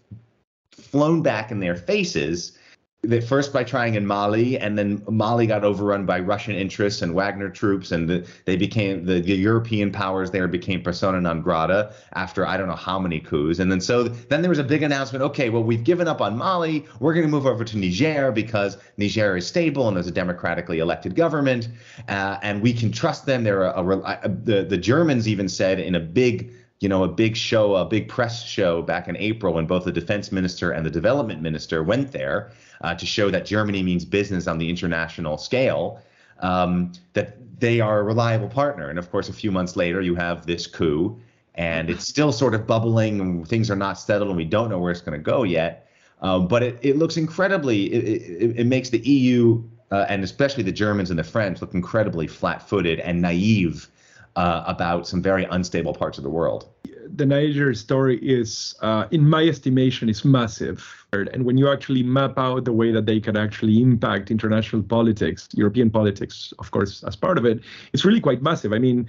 flown 0.73 1.23
back 1.23 1.53
in 1.53 1.61
their 1.61 1.77
faces. 1.77 2.59
They, 3.03 3.21
first 3.21 3.51
by 3.51 3.65
trying 3.65 3.95
in 3.95 4.07
Mali, 4.07 4.59
and 4.59 4.77
then 4.77 5.03
Mali 5.09 5.47
got 5.47 5.65
overrun 5.65 6.05
by 6.05 6.21
Russian 6.21 6.55
interests 6.55 7.01
and 7.01 7.15
Wagner 7.15 7.49
troops, 7.49 7.93
and 7.93 8.07
the, 8.07 8.29
they 8.45 8.57
became 8.57 9.07
the, 9.07 9.21
the 9.21 9.35
European 9.35 9.91
powers 9.91 10.31
there 10.31 10.47
became 10.47 10.83
persona 10.83 11.19
non 11.19 11.41
grata 11.41 11.95
after 12.13 12.47
I 12.47 12.59
don't 12.59 12.69
know 12.69 12.77
how 12.77 12.99
many 12.99 13.19
coups, 13.19 13.59
and 13.59 13.73
then 13.73 13.81
so 13.81 14.03
then 14.03 14.43
there 14.43 14.51
was 14.51 14.59
a 14.59 14.65
big 14.65 14.83
announcement. 14.83 15.23
Okay, 15.23 15.49
well 15.49 15.63
we've 15.63 15.83
given 15.85 16.09
up 16.09 16.21
on 16.21 16.37
Mali. 16.37 16.85
We're 17.01 17.15
going 17.15 17.25
to 17.25 17.31
move 17.31 17.47
over 17.47 17.65
to 17.65 17.79
Niger 17.79 18.33
because 18.33 18.77
Niger 18.99 19.39
is 19.39 19.47
stable 19.47 19.89
and 19.89 19.97
there's 19.97 20.07
a 20.07 20.13
democratically 20.13 20.81
elected 20.81 21.15
government, 21.15 21.69
uh, 22.09 22.37
and 22.43 22.61
we 22.61 22.75
can 22.75 22.93
trust 22.93 23.25
them. 23.25 23.45
They're 23.45 23.65
a, 23.65 23.83
a, 23.83 24.21
a, 24.25 24.29
the 24.29 24.63
the 24.63 24.79
Germans 24.79 25.27
even 25.27 25.49
said 25.49 25.81
in 25.81 25.95
a 25.95 26.01
big 26.01 26.53
you 26.81 26.89
know, 26.89 27.05
a 27.05 27.09
big 27.09 27.37
show, 27.37 27.77
a 27.77 27.85
big 27.85 28.09
press 28.09 28.43
show 28.43 28.81
back 28.81 29.07
in 29.07 29.17
April 29.17 29.55
when 29.55 29.67
both 29.67 29.85
the 29.85 29.93
defense 29.93 30.33
minister 30.33 30.73
and 30.73 30.85
the 30.85 30.91
development 30.91 31.43
minister 31.43 31.83
went 31.83 32.11
there 32.11 32.51
uh, 32.81 32.95
to 32.95 33.05
show 33.05 33.31
that 33.31 33.45
Germany 33.45 33.83
means 33.83 34.05
business 34.05 34.47
on 34.47 34.57
the 34.57 34.69
international 34.69 35.37
scale, 35.37 36.01
um, 36.39 36.93
that 37.13 37.37
they 37.61 37.81
are 37.81 38.01
a 38.01 38.03
reliable 38.03 38.49
partner. 38.49 38.89
And 38.89 38.99
of 38.99 39.11
course, 39.11 39.29
a 39.29 39.33
few 39.33 39.53
months 39.53 39.77
later, 39.77 40.01
you 40.01 40.15
have 40.15 40.47
this 40.47 40.67
coup, 40.67 41.21
and 41.55 41.91
it's 41.91 42.09
still 42.09 42.33
sort 42.33 42.55
of 42.55 42.67
bubbling, 42.67 43.21
and 43.21 43.47
things 43.47 43.71
are 43.71 43.77
not 43.77 43.99
settled, 43.99 44.31
and 44.31 44.37
we 44.37 44.47
don't 44.47 44.71
know 44.71 44.79
where 44.79 44.91
it's 44.91 45.03
going 45.03 45.19
to 45.19 45.23
go 45.23 45.43
yet. 45.43 45.87
Um, 46.23 46.49
but 46.49 46.63
it, 46.63 46.79
it 46.81 46.97
looks 46.97 47.19
incredibly, 47.19 47.93
it, 47.93 48.23
it, 48.23 48.61
it 48.61 48.67
makes 48.67 48.89
the 48.89 48.99
EU 48.99 49.63
uh, 49.91 50.07
and 50.09 50.23
especially 50.23 50.63
the 50.63 50.73
Germans 50.73 51.11
and 51.11 51.19
the 51.19 51.25
French 51.25 51.61
look 51.61 51.75
incredibly 51.75 52.27
flat 52.27 52.67
footed 52.69 53.01
and 53.01 53.21
naive 53.21 53.89
uh, 54.37 54.65
about 54.67 55.07
some 55.07 55.23
very 55.23 55.45
unstable 55.51 55.95
parts 55.95 56.19
of 56.19 56.25
the 56.25 56.31
world. 56.31 56.69
The 57.17 57.27
Niger 57.27 57.75
story 57.75 58.19
is, 58.19 58.75
uh, 58.81 59.07
in 59.11 59.29
my 59.29 59.43
estimation, 59.45 60.09
is 60.09 60.25
massive. 60.25 61.07
And 61.13 61.45
when 61.45 61.59
you 61.59 61.69
actually 61.69 62.05
map 62.05 62.39
out 62.39 62.65
the 62.65 62.73
way 62.73 62.93
that 62.93 63.07
they 63.07 63.19
can 63.19 63.37
actually 63.37 63.83
impact 63.83 64.31
international 64.31 64.83
politics, 64.83 65.49
European 65.55 65.91
politics, 65.91 66.55
of 66.61 66.71
course, 66.71 67.03
as 67.03 67.17
part 67.17 67.37
of 67.37 67.45
it, 67.45 67.61
it's 67.93 68.05
really 68.05 68.21
quite 68.21 68.43
massive. 68.43 68.73
I 68.73 68.79
mean, 68.79 69.09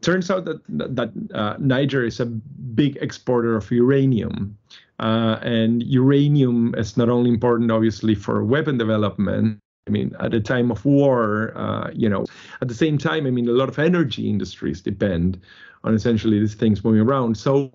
turns 0.00 0.30
out 0.30 0.44
that 0.46 0.60
that 0.68 1.12
uh, 1.34 1.56
Niger 1.58 2.04
is 2.04 2.18
a 2.20 2.26
big 2.26 2.96
exporter 3.00 3.56
of 3.56 3.70
uranium, 3.70 4.56
uh, 4.98 5.38
and 5.42 5.82
uranium 5.82 6.74
is 6.76 6.96
not 6.96 7.08
only 7.08 7.30
important, 7.30 7.70
obviously, 7.70 8.14
for 8.14 8.42
weapon 8.44 8.78
development, 8.78 9.58
I 9.86 9.90
mean, 9.90 10.16
at 10.18 10.32
a 10.32 10.40
time 10.40 10.70
of 10.70 10.84
war, 10.86 11.52
uh, 11.56 11.90
you 11.92 12.08
know, 12.08 12.24
at 12.62 12.68
the 12.68 12.74
same 12.74 12.96
time, 12.96 13.26
I 13.26 13.30
mean, 13.30 13.48
a 13.48 13.52
lot 13.52 13.68
of 13.68 13.78
energy 13.78 14.30
industries 14.30 14.80
depend 14.80 15.38
on 15.84 15.94
essentially 15.94 16.40
these 16.40 16.54
things 16.54 16.82
moving 16.82 17.02
around. 17.02 17.36
So, 17.36 17.70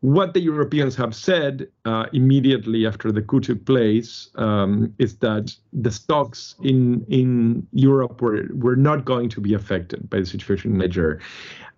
what 0.00 0.34
the 0.34 0.40
Europeans 0.40 0.94
have 0.96 1.14
said 1.14 1.68
uh, 1.84 2.06
immediately 2.12 2.86
after 2.86 3.10
the 3.12 3.22
coup 3.22 3.40
took 3.40 3.64
place 3.64 4.30
um, 4.36 4.94
is 4.98 5.16
that 5.18 5.54
the 5.72 5.90
stocks 5.90 6.56
in 6.62 7.04
in 7.08 7.66
Europe 7.72 8.20
were 8.20 8.48
were 8.54 8.76
not 8.76 9.04
going 9.04 9.28
to 9.28 9.40
be 9.40 9.54
affected 9.54 10.10
by 10.10 10.18
the 10.20 10.26
situation 10.26 10.72
in 10.72 10.78
Niger. 10.78 11.20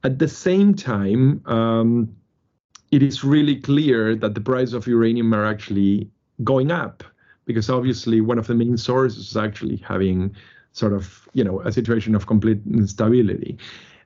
At 0.05 0.19
the 0.19 0.29
same 0.29 0.75
time, 0.75 1.43
um, 1.47 2.15
it 2.91 3.03
is 3.03 3.25
really 3.25 3.57
clear 3.57 4.15
that 4.17 4.35
the 4.35 4.41
price 4.41 4.73
of 4.73 4.87
uranium 4.87 5.35
are 5.35 5.45
actually 5.45 6.09
going 6.45 6.71
up 6.71 7.05
because 7.51 7.69
obviously 7.69 8.21
one 8.21 8.39
of 8.39 8.47
the 8.47 8.55
main 8.55 8.77
sources 8.77 9.31
is 9.31 9.37
actually 9.37 9.77
having 9.77 10.35
sort 10.73 10.93
of 10.93 11.29
you 11.33 11.45
know 11.45 11.61
a 11.63 11.73
situation 11.73 12.15
of 12.15 12.27
complete 12.27 12.61
instability 12.73 13.59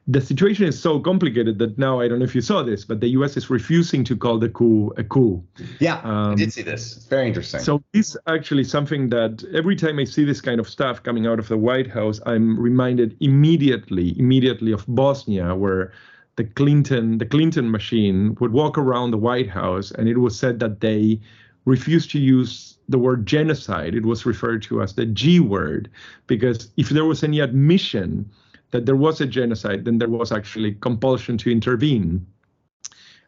the 0.06 0.20
situation 0.20 0.66
is 0.66 0.78
so 0.78 1.00
complicated 1.00 1.58
that 1.58 1.78
now 1.78 2.00
I 2.00 2.08
don't 2.08 2.18
know 2.18 2.26
if 2.26 2.34
you 2.34 2.42
saw 2.42 2.62
this, 2.62 2.84
but 2.84 3.00
the 3.00 3.08
U.S. 3.08 3.36
is 3.38 3.48
refusing 3.48 4.04
to 4.04 4.16
call 4.16 4.38
the 4.38 4.50
coup 4.50 4.92
a 4.98 5.04
coup. 5.04 5.42
Yeah, 5.80 6.00
um, 6.00 6.32
I 6.32 6.34
did 6.34 6.52
see 6.52 6.62
this. 6.62 6.96
It's 6.96 7.06
very 7.06 7.26
interesting. 7.26 7.60
So 7.60 7.82
this 7.92 8.10
is 8.10 8.16
actually 8.26 8.64
something 8.64 9.08
that 9.10 9.42
every 9.54 9.76
time 9.76 9.98
I 9.98 10.04
see 10.04 10.24
this 10.24 10.42
kind 10.42 10.60
of 10.60 10.68
stuff 10.68 11.02
coming 11.02 11.26
out 11.26 11.38
of 11.38 11.48
the 11.48 11.56
White 11.56 11.90
House, 11.90 12.20
I'm 12.26 12.60
reminded 12.60 13.16
immediately, 13.20 14.18
immediately 14.18 14.72
of 14.72 14.84
Bosnia, 14.88 15.54
where 15.54 15.92
the 16.36 16.44
Clinton, 16.44 17.16
the 17.16 17.26
Clinton 17.26 17.70
machine 17.70 18.36
would 18.40 18.52
walk 18.52 18.76
around 18.76 19.10
the 19.10 19.18
White 19.18 19.48
House, 19.48 19.90
and 19.92 20.06
it 20.06 20.18
was 20.18 20.38
said 20.38 20.60
that 20.60 20.80
they 20.80 21.18
refused 21.64 22.10
to 22.10 22.18
use 22.18 22.76
the 22.88 22.98
word 22.98 23.26
genocide. 23.26 23.94
It 23.94 24.04
was 24.04 24.26
referred 24.26 24.62
to 24.64 24.82
as 24.82 24.94
the 24.94 25.06
G 25.06 25.40
word, 25.40 25.90
because 26.26 26.68
if 26.76 26.90
there 26.90 27.04
was 27.04 27.24
any 27.24 27.40
admission 27.40 28.30
that 28.70 28.86
there 28.86 28.96
was 28.96 29.20
a 29.20 29.26
genocide, 29.26 29.84
then 29.84 29.98
there 29.98 30.08
was 30.08 30.32
actually 30.32 30.74
compulsion 30.74 31.38
to 31.38 31.50
intervene. 31.50 32.26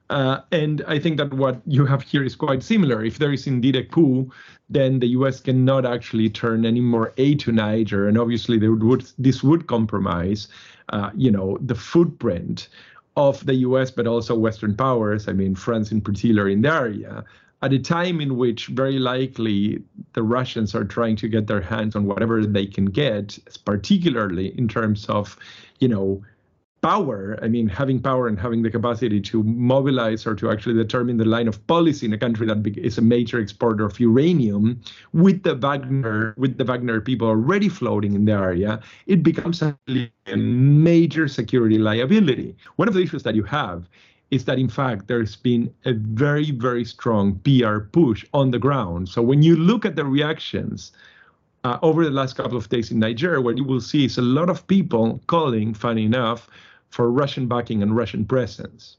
Uh, 0.09 0.41
and 0.53 0.85
I 0.87 0.99
think 0.99 1.17
that 1.17 1.35
what 1.35 1.61
you 1.67 1.85
have 1.87 2.03
here 2.03 2.23
is 2.23 2.37
quite 2.37 2.63
similar. 2.63 3.05
If 3.05 3.19
there 3.19 3.33
is 3.33 3.47
indeed 3.47 3.75
a 3.75 3.85
coup, 3.85 4.31
then 4.69 5.01
the 5.01 5.09
U.S. 5.09 5.41
cannot 5.41 5.85
actually 5.85 6.31
turn 6.31 6.65
any 6.65 6.81
more 6.81 7.13
aid 7.17 7.41
to 7.41 7.53
Niger, 7.53 8.07
and 8.07 8.17
obviously 8.19 8.59
would, 8.59 9.07
this 9.19 9.43
would 9.43 9.67
compromise, 9.67 10.49
uh, 10.91 11.11
you 11.17 11.31
know, 11.31 11.59
the 11.61 11.75
footprint 11.75 12.69
of 13.17 13.45
the 13.47 13.55
U.S. 13.55 13.91
but 13.91 14.07
also 14.07 14.37
Western 14.37 14.77
powers. 14.77 15.27
I 15.27 15.33
mean, 15.33 15.55
France 15.55 15.91
in 15.91 16.01
particular 16.01 16.49
in 16.49 16.63
the 16.63 16.73
area 16.73 17.25
at 17.67 17.73
a 17.73 17.81
time 17.81 18.21
in 18.21 18.37
which 18.37 18.69
very 18.69 19.01
likely 19.01 19.83
the 20.13 20.23
Russians 20.23 20.73
are 20.73 20.85
trying 20.85 21.17
to 21.17 21.27
get 21.27 21.49
their 21.49 21.61
hands 21.61 21.97
on 21.97 22.07
whatever 22.07 22.47
they 22.47 22.65
can 22.65 22.85
get, 22.85 23.37
particularly 23.65 24.57
in 24.57 24.69
terms 24.69 25.05
of, 25.07 25.37
you 25.81 25.89
know, 25.89 26.23
power. 26.81 27.37
I 27.43 27.49
mean, 27.49 27.67
having 27.67 27.99
power 28.01 28.29
and 28.29 28.39
having 28.39 28.63
the 28.63 28.71
capacity 28.71 29.21
to 29.21 29.43
mobilize 29.43 30.29
or 30.29 30.37
to 30.37 30.49
actually 30.53 30.75
determine 30.75 31.17
the 31.17 31.25
line 31.25 31.49
of 31.49 31.67
policy 31.67 32.07
in 32.07 32.13
a 32.13 32.19
country 32.19 32.47
that 32.47 32.65
is 32.77 32.99
a 32.99 33.03
major 33.03 33.41
exporter 33.41 33.85
of 33.85 33.99
uranium, 33.99 34.81
with 35.13 35.43
the 35.43 35.57
Wagner, 35.57 36.35
with 36.37 36.59
the 36.59 36.65
Wagner 36.65 37.01
people 37.01 37.27
already 37.27 37.69
floating 37.69 38.15
in 38.15 38.27
the 38.27 38.33
area, 38.33 38.81
it 39.09 39.25
becomes 39.25 39.61
a 39.61 39.77
major 40.37 41.27
security 41.27 41.79
liability. 41.79 42.55
One 42.77 42.87
of 42.87 42.95
the 42.95 43.03
issues 43.03 43.25
that 43.25 43.35
you 43.35 43.43
have 43.43 43.89
is 44.31 44.45
that 44.45 44.59
in 44.59 44.69
fact 44.69 45.07
there's 45.07 45.37
been 45.37 45.73
a 45.85 45.93
very 45.93 46.51
very 46.51 46.85
strong 46.85 47.39
PR 47.41 47.79
push 47.79 48.25
on 48.35 48.51
the 48.51 48.59
ground. 48.59 49.09
So 49.09 49.23
when 49.23 49.43
you 49.43 49.57
look 49.57 49.85
at 49.85 49.97
the 49.97 50.05
reactions 50.05 50.93
uh, 51.65 51.79
over 51.83 52.05
the 52.05 52.11
last 52.11 52.37
couple 52.37 52.57
of 52.57 52.69
days 52.69 52.91
in 52.91 52.99
Nigeria, 52.99 53.41
what 53.41 53.57
you 53.57 53.65
will 53.65 53.81
see 53.81 54.05
is 54.05 54.19
a 54.19 54.23
lot 54.23 54.49
of 54.49 54.67
people 54.67 55.21
calling, 55.27 55.75
funny 55.75 56.05
enough, 56.05 56.49
for 56.91 57.11
Russian 57.11 57.49
backing 57.49 57.83
and 57.83 57.97
Russian 57.97 58.25
presence. 58.25 58.99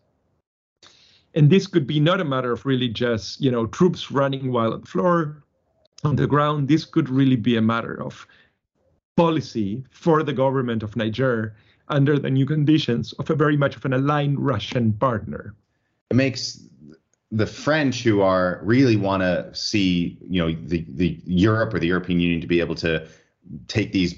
And 1.34 1.50
this 1.50 1.68
could 1.68 1.88
be 1.88 2.00
not 2.00 2.20
a 2.20 2.26
matter 2.26 2.52
of 2.52 2.66
really 2.66 2.90
just 2.90 3.42
you 3.42 3.52
know 3.52 3.68
troops 3.68 4.12
running 4.12 4.52
wild 4.52 4.74
on 4.74 4.82
the 4.82 4.88
floor, 4.88 5.44
on 6.04 6.16
the 6.16 6.28
ground. 6.28 6.68
This 6.68 6.86
could 6.86 7.10
really 7.10 7.36
be 7.36 7.58
a 7.58 7.62
matter 7.62 8.02
of 8.02 8.26
policy 9.16 9.84
for 9.90 10.24
the 10.24 10.34
government 10.34 10.84
of 10.84 10.96
Niger 10.96 11.56
under 11.90 12.20
the 12.20 12.30
new 12.30 12.46
conditions 12.46 13.14
of 13.14 13.30
a 13.30 13.36
very 13.36 13.58
much 13.58 13.76
of 13.76 13.86
an 13.86 13.94
aligned 13.94 14.40
Russian 14.40 14.94
partner. 14.94 15.56
It 16.10 16.16
makes 16.16 16.62
the 17.32 17.46
French 17.46 18.04
who 18.04 18.22
are 18.22 18.62
really 18.64 18.96
want 18.96 19.22
to 19.22 19.54
see, 19.54 20.18
you 20.30 20.42
know, 20.42 20.58
the, 20.68 20.86
the 20.90 21.20
Europe 21.26 21.74
or 21.74 21.80
the 21.80 21.88
European 21.88 22.20
Union 22.20 22.42
to 22.42 22.48
be 22.48 22.60
able 22.60 22.76
to 22.76 23.08
take 23.68 23.92
these 23.92 24.16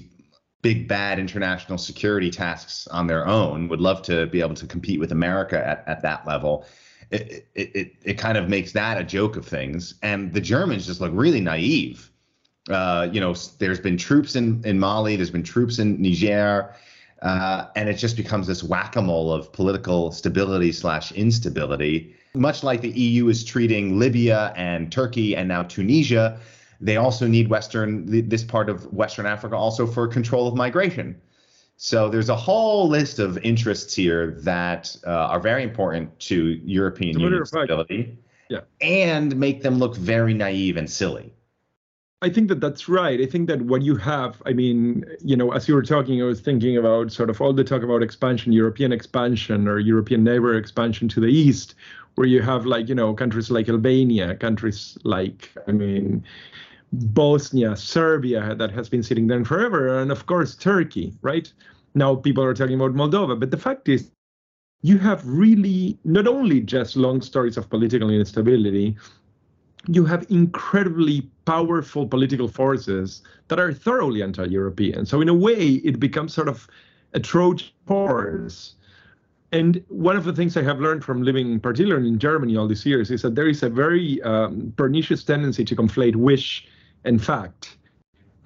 big 0.62 0.86
bad 0.86 1.18
international 1.18 1.78
security 1.78 2.30
tasks 2.30 2.86
on 2.88 3.06
their 3.06 3.26
own, 3.26 3.68
would 3.68 3.80
love 3.80 4.02
to 4.02 4.26
be 4.26 4.40
able 4.40 4.54
to 4.54 4.66
compete 4.66 5.00
with 5.00 5.10
America 5.10 5.66
at, 5.66 5.82
at 5.86 6.02
that 6.02 6.26
level. 6.26 6.66
It, 7.10 7.48
it, 7.54 7.70
it, 7.74 7.92
it 8.04 8.14
kind 8.18 8.36
of 8.36 8.48
makes 8.48 8.72
that 8.72 9.00
a 9.00 9.04
joke 9.04 9.36
of 9.36 9.46
things. 9.46 9.94
And 10.02 10.32
the 10.32 10.40
Germans 10.40 10.86
just 10.86 11.00
look 11.00 11.12
really 11.14 11.40
naive. 11.40 12.10
Uh, 12.68 13.08
you 13.10 13.20
know, 13.20 13.34
there's 13.58 13.80
been 13.80 13.96
troops 13.96 14.36
in, 14.36 14.62
in 14.64 14.78
Mali, 14.78 15.16
there's 15.16 15.30
been 15.30 15.42
troops 15.42 15.78
in 15.78 16.00
Niger 16.00 16.72
uh, 17.22 17.66
and 17.76 17.88
it 17.88 17.94
just 17.94 18.16
becomes 18.16 18.46
this 18.46 18.62
whack-a-mole 18.62 19.32
of 19.32 19.52
political 19.52 20.10
stability 20.10 20.72
slash 20.72 21.12
instability. 21.12 22.14
Much 22.34 22.62
like 22.62 22.80
the 22.80 22.90
EU 22.90 23.28
is 23.28 23.44
treating 23.44 23.98
Libya 23.98 24.52
and 24.56 24.90
Turkey 24.90 25.36
and 25.36 25.48
now 25.48 25.62
Tunisia, 25.64 26.38
they 26.80 26.96
also 26.96 27.26
need 27.26 27.48
Western 27.48 28.28
this 28.28 28.42
part 28.42 28.70
of 28.70 28.90
Western 28.92 29.26
Africa 29.26 29.56
also 29.56 29.86
for 29.86 30.08
control 30.08 30.48
of 30.48 30.54
migration. 30.54 31.20
So 31.76 32.08
there's 32.08 32.28
a 32.28 32.36
whole 32.36 32.88
list 32.88 33.18
of 33.18 33.38
interests 33.38 33.94
here 33.94 34.32
that 34.42 34.94
uh, 35.06 35.10
are 35.10 35.40
very 35.40 35.62
important 35.62 36.18
to 36.20 36.60
European 36.64 37.18
Union 37.18 37.44
stability, 37.46 38.18
yeah. 38.50 38.60
and 38.80 39.34
make 39.36 39.62
them 39.62 39.78
look 39.78 39.96
very 39.96 40.34
naive 40.34 40.76
and 40.76 40.90
silly. 40.90 41.32
I 42.22 42.28
think 42.28 42.48
that 42.48 42.60
that's 42.60 42.86
right. 42.86 43.18
I 43.18 43.24
think 43.24 43.48
that 43.48 43.62
what 43.62 43.80
you 43.80 43.96
have, 43.96 44.42
I 44.44 44.52
mean, 44.52 45.04
you 45.24 45.36
know, 45.36 45.52
as 45.52 45.66
you 45.66 45.74
were 45.74 45.82
talking, 45.82 46.20
I 46.20 46.26
was 46.26 46.40
thinking 46.40 46.76
about 46.76 47.10
sort 47.10 47.30
of 47.30 47.40
all 47.40 47.54
the 47.54 47.64
talk 47.64 47.82
about 47.82 48.02
expansion, 48.02 48.52
European 48.52 48.92
expansion 48.92 49.66
or 49.66 49.78
European 49.78 50.22
neighbor 50.22 50.54
expansion 50.54 51.08
to 51.08 51.20
the 51.20 51.28
east, 51.28 51.74
where 52.16 52.26
you 52.26 52.42
have 52.42 52.66
like, 52.66 52.90
you 52.90 52.94
know, 52.94 53.14
countries 53.14 53.50
like 53.50 53.70
Albania, 53.70 54.34
countries 54.34 54.98
like, 55.02 55.50
I 55.66 55.72
mean, 55.72 56.22
Bosnia, 56.92 57.74
Serbia 57.74 58.54
that 58.54 58.70
has 58.72 58.90
been 58.90 59.02
sitting 59.02 59.26
there 59.26 59.42
forever, 59.44 59.98
and 59.98 60.10
of 60.10 60.26
course, 60.26 60.54
Turkey, 60.54 61.14
right? 61.22 61.50
Now 61.94 62.16
people 62.16 62.44
are 62.44 62.52
talking 62.52 62.74
about 62.74 62.92
Moldova, 62.92 63.38
but 63.40 63.50
the 63.50 63.56
fact 63.56 63.88
is, 63.88 64.10
you 64.82 64.98
have 64.98 65.26
really 65.26 65.98
not 66.04 66.26
only 66.26 66.60
just 66.60 66.96
long 66.96 67.20
stories 67.20 67.56
of 67.56 67.68
political 67.68 68.10
instability, 68.10 68.96
you 69.86 70.04
have 70.04 70.26
incredibly 70.30 71.22
powerful 71.46 72.06
political 72.06 72.48
forces 72.48 73.22
that 73.48 73.58
are 73.58 73.72
thoroughly 73.72 74.22
anti-European. 74.22 75.06
So 75.06 75.20
in 75.20 75.28
a 75.28 75.34
way, 75.34 75.80
it 75.84 75.98
becomes 75.98 76.34
sort 76.34 76.48
of 76.48 76.68
a 77.14 77.20
Trojan 77.20 77.68
horse. 77.88 78.74
And 79.52 79.82
one 79.88 80.16
of 80.16 80.24
the 80.24 80.32
things 80.32 80.56
I 80.56 80.62
have 80.62 80.80
learned 80.80 81.04
from 81.04 81.22
living, 81.22 81.58
particularly 81.58 82.08
in 82.08 82.18
Germany 82.18 82.56
all 82.56 82.68
these 82.68 82.86
years, 82.86 83.10
is 83.10 83.22
that 83.22 83.34
there 83.34 83.48
is 83.48 83.62
a 83.62 83.68
very 83.68 84.22
um, 84.22 84.72
pernicious 84.76 85.24
tendency 85.24 85.64
to 85.64 85.74
conflate 85.74 86.14
wish 86.14 86.68
and 87.04 87.22
fact. 87.22 87.76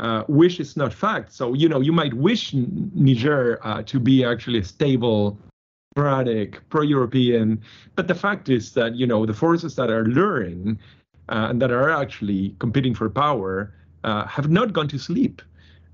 Uh, 0.01 0.25
wish 0.29 0.61
is 0.61 0.77
not 0.77 0.93
fact. 0.93 1.33
So 1.33 1.55
you 1.55 1.69
know 1.69 1.81
you 1.81 1.93
might 1.93 2.15
wish 2.15 2.53
Niger 2.55 3.61
uh, 3.63 3.83
to 3.83 4.01
be 4.01 4.25
actually 4.25 4.59
a 4.59 4.65
stable, 4.65 5.39
democratic, 5.95 6.69
pro-European, 6.69 7.63
but 7.95 8.09
the 8.09 8.15
fact 8.15 8.49
is 8.49 8.73
that 8.73 8.97
you 8.97 9.07
know 9.07 9.25
the 9.25 9.35
forces 9.35 9.77
that 9.77 9.91
are 9.91 10.05
luring 10.05 10.79
and 11.29 11.61
that 11.63 11.71
are 11.71 11.91
actually 11.91 12.55
competing 12.59 12.95
for 12.95 13.09
power 13.09 13.73
uh, 14.05 14.27
have 14.27 14.51
not 14.51 14.73
gone 14.73 14.89
to 14.89 14.99
sleep. 14.99 15.43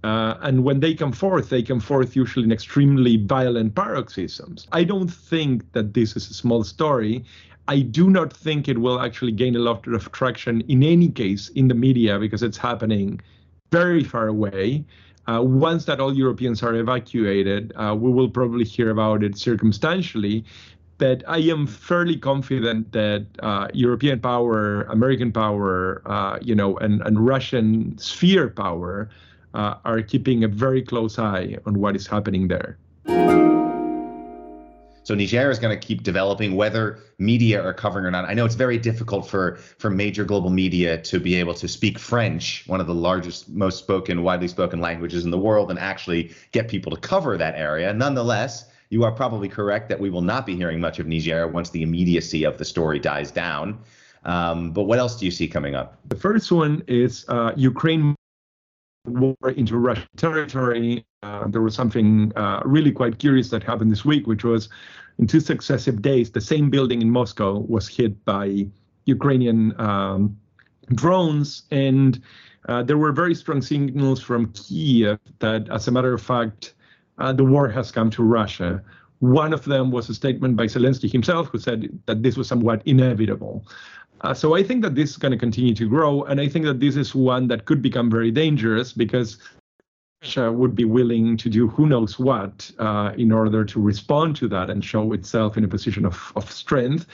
Uh, 0.03 0.35
and 0.41 0.65
when 0.65 0.81
they 0.81 0.95
come 0.95 1.13
forth, 1.13 1.51
they 1.51 1.63
come 1.63 1.81
forth 1.81 2.17
usually 2.17 2.45
in 2.45 2.53
extremely 2.53 3.17
violent 3.19 3.75
paroxysms. 3.75 4.67
I 4.73 4.85
don't 4.85 5.09
think 5.09 5.71
that 5.73 5.93
this 5.95 6.17
is 6.17 6.31
a 6.31 6.35
small 6.35 6.65
story. 6.65 7.25
I 7.69 7.81
do 7.81 8.11
not 8.11 8.33
think 8.33 8.67
it 8.67 8.79
will 8.79 9.01
actually 9.01 9.33
gain 9.33 9.55
a 9.57 9.61
lot 9.61 9.87
of 9.87 10.11
traction 10.11 10.63
in 10.63 10.83
any 10.83 11.09
case 11.09 11.51
in 11.51 11.69
the 11.69 11.75
media 11.75 12.19
because 12.19 12.43
it's 12.43 12.57
happening 12.57 13.21
very 13.71 14.03
far 14.03 14.29
away. 14.29 14.85
Uh, 15.27 15.43
once 15.43 15.85
that 15.85 16.01
all 16.01 16.13
Europeans 16.17 16.63
are 16.63 16.75
evacuated, 16.75 17.73
uh, 17.77 17.95
we 17.97 18.11
will 18.11 18.29
probably 18.29 18.65
hear 18.65 18.91
about 18.91 19.23
it 19.23 19.37
circumstantially 19.37 20.45
but 21.00 21.25
I 21.26 21.38
am 21.38 21.66
fairly 21.66 22.16
confident 22.16 22.92
that 22.92 23.26
uh, 23.42 23.69
European 23.73 24.21
power, 24.21 24.83
American 24.83 25.33
power, 25.33 26.02
uh, 26.04 26.38
you 26.42 26.54
know, 26.54 26.76
and, 26.76 27.00
and 27.00 27.26
Russian 27.26 27.97
sphere 27.97 28.50
power 28.50 29.09
uh, 29.54 29.76
are 29.87 30.02
keeping 30.02 30.45
a 30.45 30.49
very 30.49 30.83
close 30.83 31.19
eye 31.19 31.57
on 31.64 31.80
what 31.80 31.97
is 31.97 32.07
happening 32.07 32.49
there. 32.49 32.76
So 35.02 35.14
Niger 35.14 35.50
is 35.50 35.59
going 35.59 35.76
to 35.76 35.87
keep 35.87 36.02
developing, 36.02 36.54
whether 36.54 36.99
media 37.19 37.64
are 37.64 37.73
covering 37.73 38.04
or 38.04 38.11
not. 38.11 38.26
I 38.26 38.35
know 38.35 38.45
it's 38.45 38.54
very 38.54 38.78
difficult 38.78 39.26
for 39.26 39.57
for 39.78 39.88
major 39.90 40.25
global 40.25 40.50
media 40.50 41.00
to 41.02 41.19
be 41.19 41.35
able 41.35 41.54
to 41.54 41.66
speak 41.66 41.99
French, 41.99 42.62
one 42.69 42.80
of 42.80 42.87
the 42.87 42.95
largest, 42.95 43.49
most 43.49 43.78
spoken, 43.78 44.23
widely 44.23 44.47
spoken 44.47 44.80
languages 44.80 45.25
in 45.25 45.30
the 45.30 45.38
world, 45.38 45.71
and 45.71 45.78
actually 45.80 46.30
get 46.52 46.69
people 46.69 46.95
to 46.95 47.00
cover 47.00 47.38
that 47.38 47.54
area. 47.57 47.92
Nonetheless, 47.92 48.70
you 48.91 49.05
are 49.05 49.13
probably 49.13 49.49
correct 49.49 49.89
that 49.89 49.99
we 49.99 50.11
will 50.11 50.21
not 50.21 50.45
be 50.45 50.57
hearing 50.57 50.81
much 50.81 50.99
of 50.99 51.07
Niger 51.07 51.47
once 51.49 51.71
the 51.71 51.83
immediacy 51.83 52.45
of 52.45 52.59
the 52.59 52.65
story 52.65 52.99
dies 52.99 53.31
down. 53.31 53.79
Um, 54.25 54.73
but 54.73 54.83
what 54.83 54.99
else 54.99 55.17
do 55.17 55.25
you 55.25 55.31
see 55.31 55.49
coming 55.49 55.75
up? 55.75 55.99
The 56.09 56.17
first 56.17 56.53
one 56.53 56.83
is 56.87 57.25
uh, 57.29 57.53
Ukraine 57.57 58.15
war 59.07 59.37
into 59.57 59.79
Russian 59.79 60.09
territory. 60.17 61.05
Uh, 61.23 61.47
there 61.49 61.63
was 61.63 61.75
something 61.75 62.33
uh, 62.37 62.61
really 62.65 62.93
quite 62.93 63.19
curious 63.19 63.49
that 63.51 63.63
happened 63.63 63.91
this 63.91 64.05
week, 64.05 64.27
which 64.27 64.45
was 64.45 64.69
in 65.19 65.27
two 65.27 65.41
successive 65.41 66.03
days, 66.03 66.31
the 66.31 66.41
same 66.41 66.69
building 66.69 67.01
in 67.01 67.11
Moscow 67.11 67.59
was 67.59 67.89
hit 67.89 68.25
by 68.25 68.67
Ukrainian 69.05 69.79
um, 69.81 70.37
drones. 70.95 71.63
And 71.71 72.21
uh, 72.69 72.83
there 72.83 72.99
were 72.99 73.13
very 73.13 73.35
strong 73.35 73.63
signals 73.63 74.21
from 74.21 74.53
Kiev 74.53 75.19
that, 75.39 75.69
as 75.71 75.89
a 75.89 75.93
matter 75.93 76.13
of 76.13 76.21
fact, 76.21 76.75
uh, 77.21 77.33
the 77.33 77.45
war 77.45 77.69
has 77.69 77.93
come 77.93 78.11
to 78.11 78.23
Russia. 78.23 78.83
One 79.21 79.53
of 79.53 79.65
them 79.65 79.91
was 79.91 80.09
a 80.09 80.15
statement 80.15 80.57
by 80.57 80.65
Zelensky 80.67 81.11
himself, 81.11 81.49
who 81.49 81.59
said 81.59 81.99
that 82.07 82.23
this 82.23 82.37
was 82.37 82.49
somewhat 82.49 82.83
inevitable. 82.87 83.67
Uh, 84.23 84.35
so 84.35 84.55
I 84.55 84.62
think 84.62 84.83
that 84.83 84.95
this 84.95 85.11
is 85.11 85.17
going 85.17 85.33
to 85.33 85.39
continue 85.39 85.75
to 85.75 85.89
grow, 85.89 86.25
and 86.25 86.41
I 86.41 86.49
think 86.49 86.65
that 86.65 86.81
this 86.81 86.97
is 86.97 87.15
one 87.15 87.49
that 87.49 87.65
could 87.65 87.81
become 87.81 88.11
very 88.11 88.31
dangerous 88.31 88.93
because 88.93 89.39
Russia 90.23 90.53
would 90.53 90.75
be 90.75 90.85
willing 90.85 91.37
to 91.39 91.49
do 91.49 91.69
who 91.69 91.87
knows 91.87 92.19
what 92.19 92.71
uh, 92.79 93.12
in 93.17 93.33
order 93.33 93.65
to 93.65 93.81
respond 93.81 94.37
to 94.37 94.49
that 94.49 94.69
and 94.69 94.85
show 94.85 95.12
itself 95.12 95.57
in 95.57 95.65
a 95.65 95.69
position 95.69 96.05
of, 96.05 96.33
of 96.37 96.50
strength. 96.50 97.07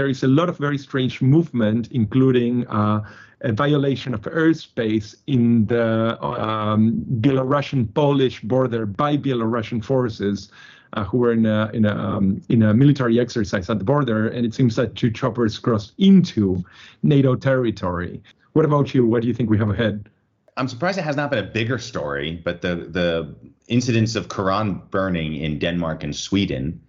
There 0.00 0.08
is 0.08 0.22
a 0.22 0.28
lot 0.28 0.48
of 0.48 0.56
very 0.56 0.78
strange 0.78 1.20
movement, 1.20 1.92
including 1.92 2.66
uh, 2.68 3.04
a 3.42 3.52
violation 3.52 4.14
of 4.14 4.22
airspace 4.22 5.14
in 5.26 5.66
the 5.66 6.16
um, 6.24 7.04
Belarusian-Polish 7.20 8.40
border 8.40 8.86
by 8.86 9.18
Belarusian 9.18 9.84
forces 9.84 10.50
uh, 10.94 11.04
who 11.04 11.18
were 11.18 11.32
in 11.32 11.44
a 11.44 11.70
in 11.74 11.84
a 11.84 11.94
um, 11.94 12.40
in 12.48 12.62
a 12.62 12.72
military 12.72 13.20
exercise 13.20 13.68
at 13.68 13.78
the 13.78 13.84
border, 13.84 14.28
and 14.28 14.46
it 14.46 14.54
seems 14.54 14.74
that 14.76 14.94
two 14.94 15.10
choppers 15.10 15.58
crossed 15.58 15.92
into 15.98 16.64
NATO 17.02 17.36
territory. 17.36 18.22
What 18.54 18.64
about 18.64 18.94
you? 18.94 19.06
What 19.06 19.20
do 19.20 19.28
you 19.28 19.34
think 19.34 19.50
we 19.50 19.58
have 19.58 19.68
ahead? 19.68 20.08
I'm 20.56 20.66
surprised 20.66 20.96
it 20.98 21.04
has 21.04 21.16
not 21.16 21.28
been 21.28 21.44
a 21.44 21.50
bigger 21.60 21.78
story, 21.78 22.40
but 22.42 22.62
the 22.62 22.74
the 22.98 23.34
incidents 23.68 24.16
of 24.16 24.28
Quran 24.28 24.80
burning 24.90 25.36
in 25.36 25.58
Denmark 25.58 26.04
and 26.04 26.16
Sweden, 26.16 26.80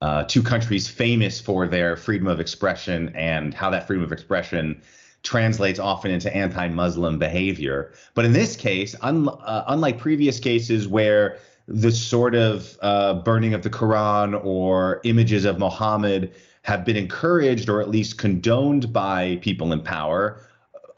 uh, 0.00 0.24
two 0.24 0.42
countries 0.42 0.88
famous 0.88 1.40
for 1.40 1.66
their 1.66 1.96
freedom 1.96 2.26
of 2.26 2.40
expression 2.40 3.14
and 3.14 3.52
how 3.52 3.70
that 3.70 3.86
freedom 3.86 4.04
of 4.04 4.12
expression 4.12 4.80
translates 5.22 5.78
often 5.78 6.10
into 6.10 6.34
anti-Muslim 6.34 7.18
behavior. 7.18 7.92
But 8.14 8.24
in 8.24 8.32
this 8.32 8.56
case, 8.56 8.94
un- 9.02 9.28
uh, 9.28 9.64
unlike 9.68 9.98
previous 9.98 10.40
cases 10.40 10.88
where 10.88 11.38
the 11.68 11.92
sort 11.92 12.34
of 12.34 12.76
uh, 12.80 13.14
burning 13.14 13.54
of 13.54 13.62
the 13.62 13.70
Quran 13.70 14.42
or 14.44 15.00
images 15.04 15.44
of 15.44 15.58
Muhammad 15.58 16.32
have 16.62 16.84
been 16.84 16.96
encouraged 16.96 17.68
or 17.68 17.80
at 17.80 17.90
least 17.90 18.18
condoned 18.18 18.92
by 18.92 19.38
people 19.42 19.72
in 19.72 19.82
power, 19.82 20.40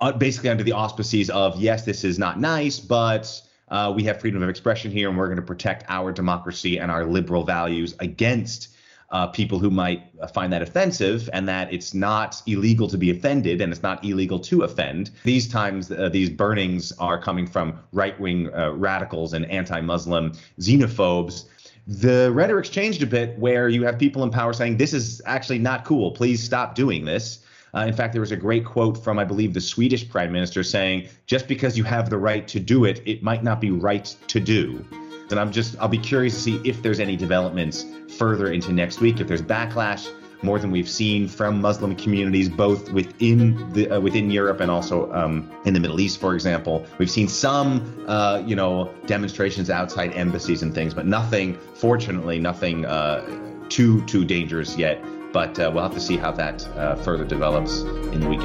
uh, 0.00 0.12
basically 0.12 0.50
under 0.50 0.62
the 0.62 0.72
auspices 0.72 1.28
of 1.30 1.60
yes, 1.60 1.84
this 1.84 2.04
is 2.04 2.18
not 2.18 2.40
nice, 2.40 2.78
but 2.78 3.40
uh, 3.68 3.92
we 3.94 4.04
have 4.04 4.20
freedom 4.20 4.42
of 4.42 4.48
expression 4.48 4.90
here, 4.90 5.08
and 5.08 5.18
we're 5.18 5.26
going 5.26 5.36
to 5.36 5.42
protect 5.42 5.84
our 5.88 6.12
democracy 6.12 6.78
and 6.78 6.90
our 6.90 7.04
liberal 7.04 7.44
values 7.44 7.94
against 8.00 8.68
uh, 9.12 9.26
people 9.26 9.58
who 9.58 9.70
might 9.70 10.02
find 10.32 10.52
that 10.52 10.62
offensive 10.62 11.28
and 11.32 11.46
that 11.48 11.72
it's 11.72 11.94
not 11.94 12.42
illegal 12.46 12.88
to 12.88 12.96
be 12.96 13.10
offended 13.10 13.60
and 13.60 13.72
it's 13.72 13.82
not 13.82 14.02
illegal 14.04 14.38
to 14.40 14.62
offend. 14.62 15.10
These 15.24 15.48
times, 15.48 15.92
uh, 15.92 16.08
these 16.08 16.30
burnings 16.30 16.92
are 16.92 17.20
coming 17.20 17.46
from 17.46 17.78
right 17.92 18.18
wing 18.18 18.52
uh, 18.54 18.72
radicals 18.72 19.34
and 19.34 19.44
anti 19.50 19.80
Muslim 19.80 20.32
xenophobes. 20.58 21.44
The 21.86 22.30
rhetoric's 22.32 22.70
changed 22.70 23.02
a 23.02 23.06
bit 23.06 23.38
where 23.38 23.68
you 23.68 23.84
have 23.84 23.98
people 23.98 24.22
in 24.22 24.30
power 24.30 24.52
saying, 24.52 24.76
this 24.78 24.92
is 24.92 25.20
actually 25.26 25.58
not 25.58 25.84
cool. 25.84 26.12
Please 26.12 26.42
stop 26.42 26.74
doing 26.74 27.04
this. 27.04 27.44
Uh, 27.74 27.80
in 27.80 27.94
fact, 27.94 28.12
there 28.12 28.20
was 28.20 28.32
a 28.32 28.36
great 28.36 28.64
quote 28.64 29.02
from, 29.02 29.18
I 29.18 29.24
believe, 29.24 29.54
the 29.54 29.60
Swedish 29.60 30.08
prime 30.08 30.30
minister 30.30 30.62
saying, 30.62 31.08
just 31.26 31.48
because 31.48 31.76
you 31.76 31.84
have 31.84 32.10
the 32.10 32.18
right 32.18 32.46
to 32.48 32.60
do 32.60 32.84
it, 32.84 33.02
it 33.06 33.22
might 33.22 33.42
not 33.42 33.60
be 33.60 33.70
right 33.70 34.14
to 34.28 34.40
do. 34.40 34.84
And 35.30 35.40
I'm 35.40 35.50
just, 35.50 35.76
I'll 35.78 35.88
be 35.88 35.98
curious 35.98 36.34
to 36.34 36.40
see 36.40 36.60
if 36.64 36.82
there's 36.82 37.00
any 37.00 37.16
developments 37.16 37.86
further 38.18 38.52
into 38.52 38.72
next 38.72 39.00
week, 39.00 39.20
if 39.20 39.28
there's 39.28 39.42
backlash 39.42 40.08
more 40.42 40.58
than 40.58 40.70
we've 40.70 40.88
seen 40.88 41.28
from 41.28 41.60
Muslim 41.60 41.94
communities, 41.96 42.48
both 42.48 42.90
within 42.92 43.72
the 43.72 43.90
uh, 43.90 44.00
within 44.00 44.30
Europe 44.30 44.60
and 44.60 44.70
also 44.70 45.10
um, 45.12 45.50
in 45.64 45.74
the 45.74 45.80
Middle 45.80 46.00
East, 46.00 46.18
for 46.20 46.34
example. 46.34 46.84
We've 46.98 47.10
seen 47.10 47.28
some, 47.28 48.04
uh, 48.06 48.42
you 48.44 48.56
know, 48.56 48.92
demonstrations 49.06 49.70
outside 49.70 50.12
embassies 50.14 50.62
and 50.62 50.74
things, 50.74 50.94
but 50.94 51.06
nothing, 51.06 51.58
fortunately, 51.74 52.38
nothing 52.38 52.84
uh, 52.84 53.24
too 53.68 54.04
too 54.06 54.24
dangerous 54.24 54.76
yet. 54.76 55.02
But 55.32 55.58
uh, 55.58 55.70
we'll 55.72 55.84
have 55.84 55.94
to 55.94 56.00
see 56.00 56.16
how 56.16 56.32
that 56.32 56.66
uh, 56.76 56.96
further 56.96 57.24
develops 57.24 57.80
in 57.80 58.20
the 58.20 58.28
week 58.28 58.42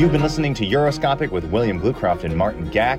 You've 0.00 0.12
been 0.12 0.22
listening 0.22 0.54
to 0.54 0.66
Euroscopic 0.66 1.30
with 1.30 1.44
William 1.44 1.78
Glucroft 1.78 2.24
and 2.24 2.34
Martin 2.34 2.70
Gak. 2.70 2.98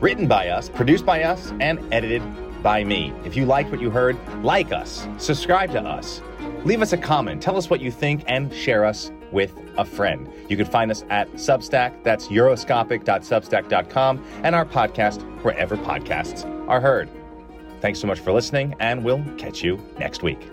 Written 0.00 0.26
by 0.26 0.48
us, 0.48 0.68
produced 0.68 1.06
by 1.06 1.22
us, 1.22 1.52
and 1.60 1.78
edited 1.94 2.24
by 2.60 2.82
me. 2.82 3.12
If 3.24 3.36
you 3.36 3.46
liked 3.46 3.70
what 3.70 3.80
you 3.80 3.88
heard, 3.88 4.18
like 4.42 4.72
us, 4.72 5.06
subscribe 5.18 5.70
to 5.70 5.80
us, 5.80 6.22
leave 6.64 6.82
us 6.82 6.92
a 6.92 6.96
comment, 6.96 7.40
tell 7.40 7.56
us 7.56 7.70
what 7.70 7.80
you 7.80 7.92
think, 7.92 8.24
and 8.26 8.52
share 8.52 8.84
us 8.84 9.12
with 9.30 9.54
a 9.78 9.84
friend. 9.84 10.28
You 10.48 10.56
can 10.56 10.66
find 10.66 10.90
us 10.90 11.04
at 11.08 11.30
Substack, 11.34 12.02
that's 12.02 12.26
euroscopic.substack.com, 12.26 14.24
and 14.42 14.56
our 14.56 14.66
podcast 14.66 15.22
wherever 15.44 15.76
podcasts 15.76 16.44
are 16.68 16.80
heard. 16.80 17.08
Thanks 17.80 18.00
so 18.00 18.08
much 18.08 18.18
for 18.18 18.32
listening, 18.32 18.74
and 18.80 19.04
we'll 19.04 19.22
catch 19.38 19.62
you 19.62 19.80
next 20.00 20.24
week. 20.24 20.50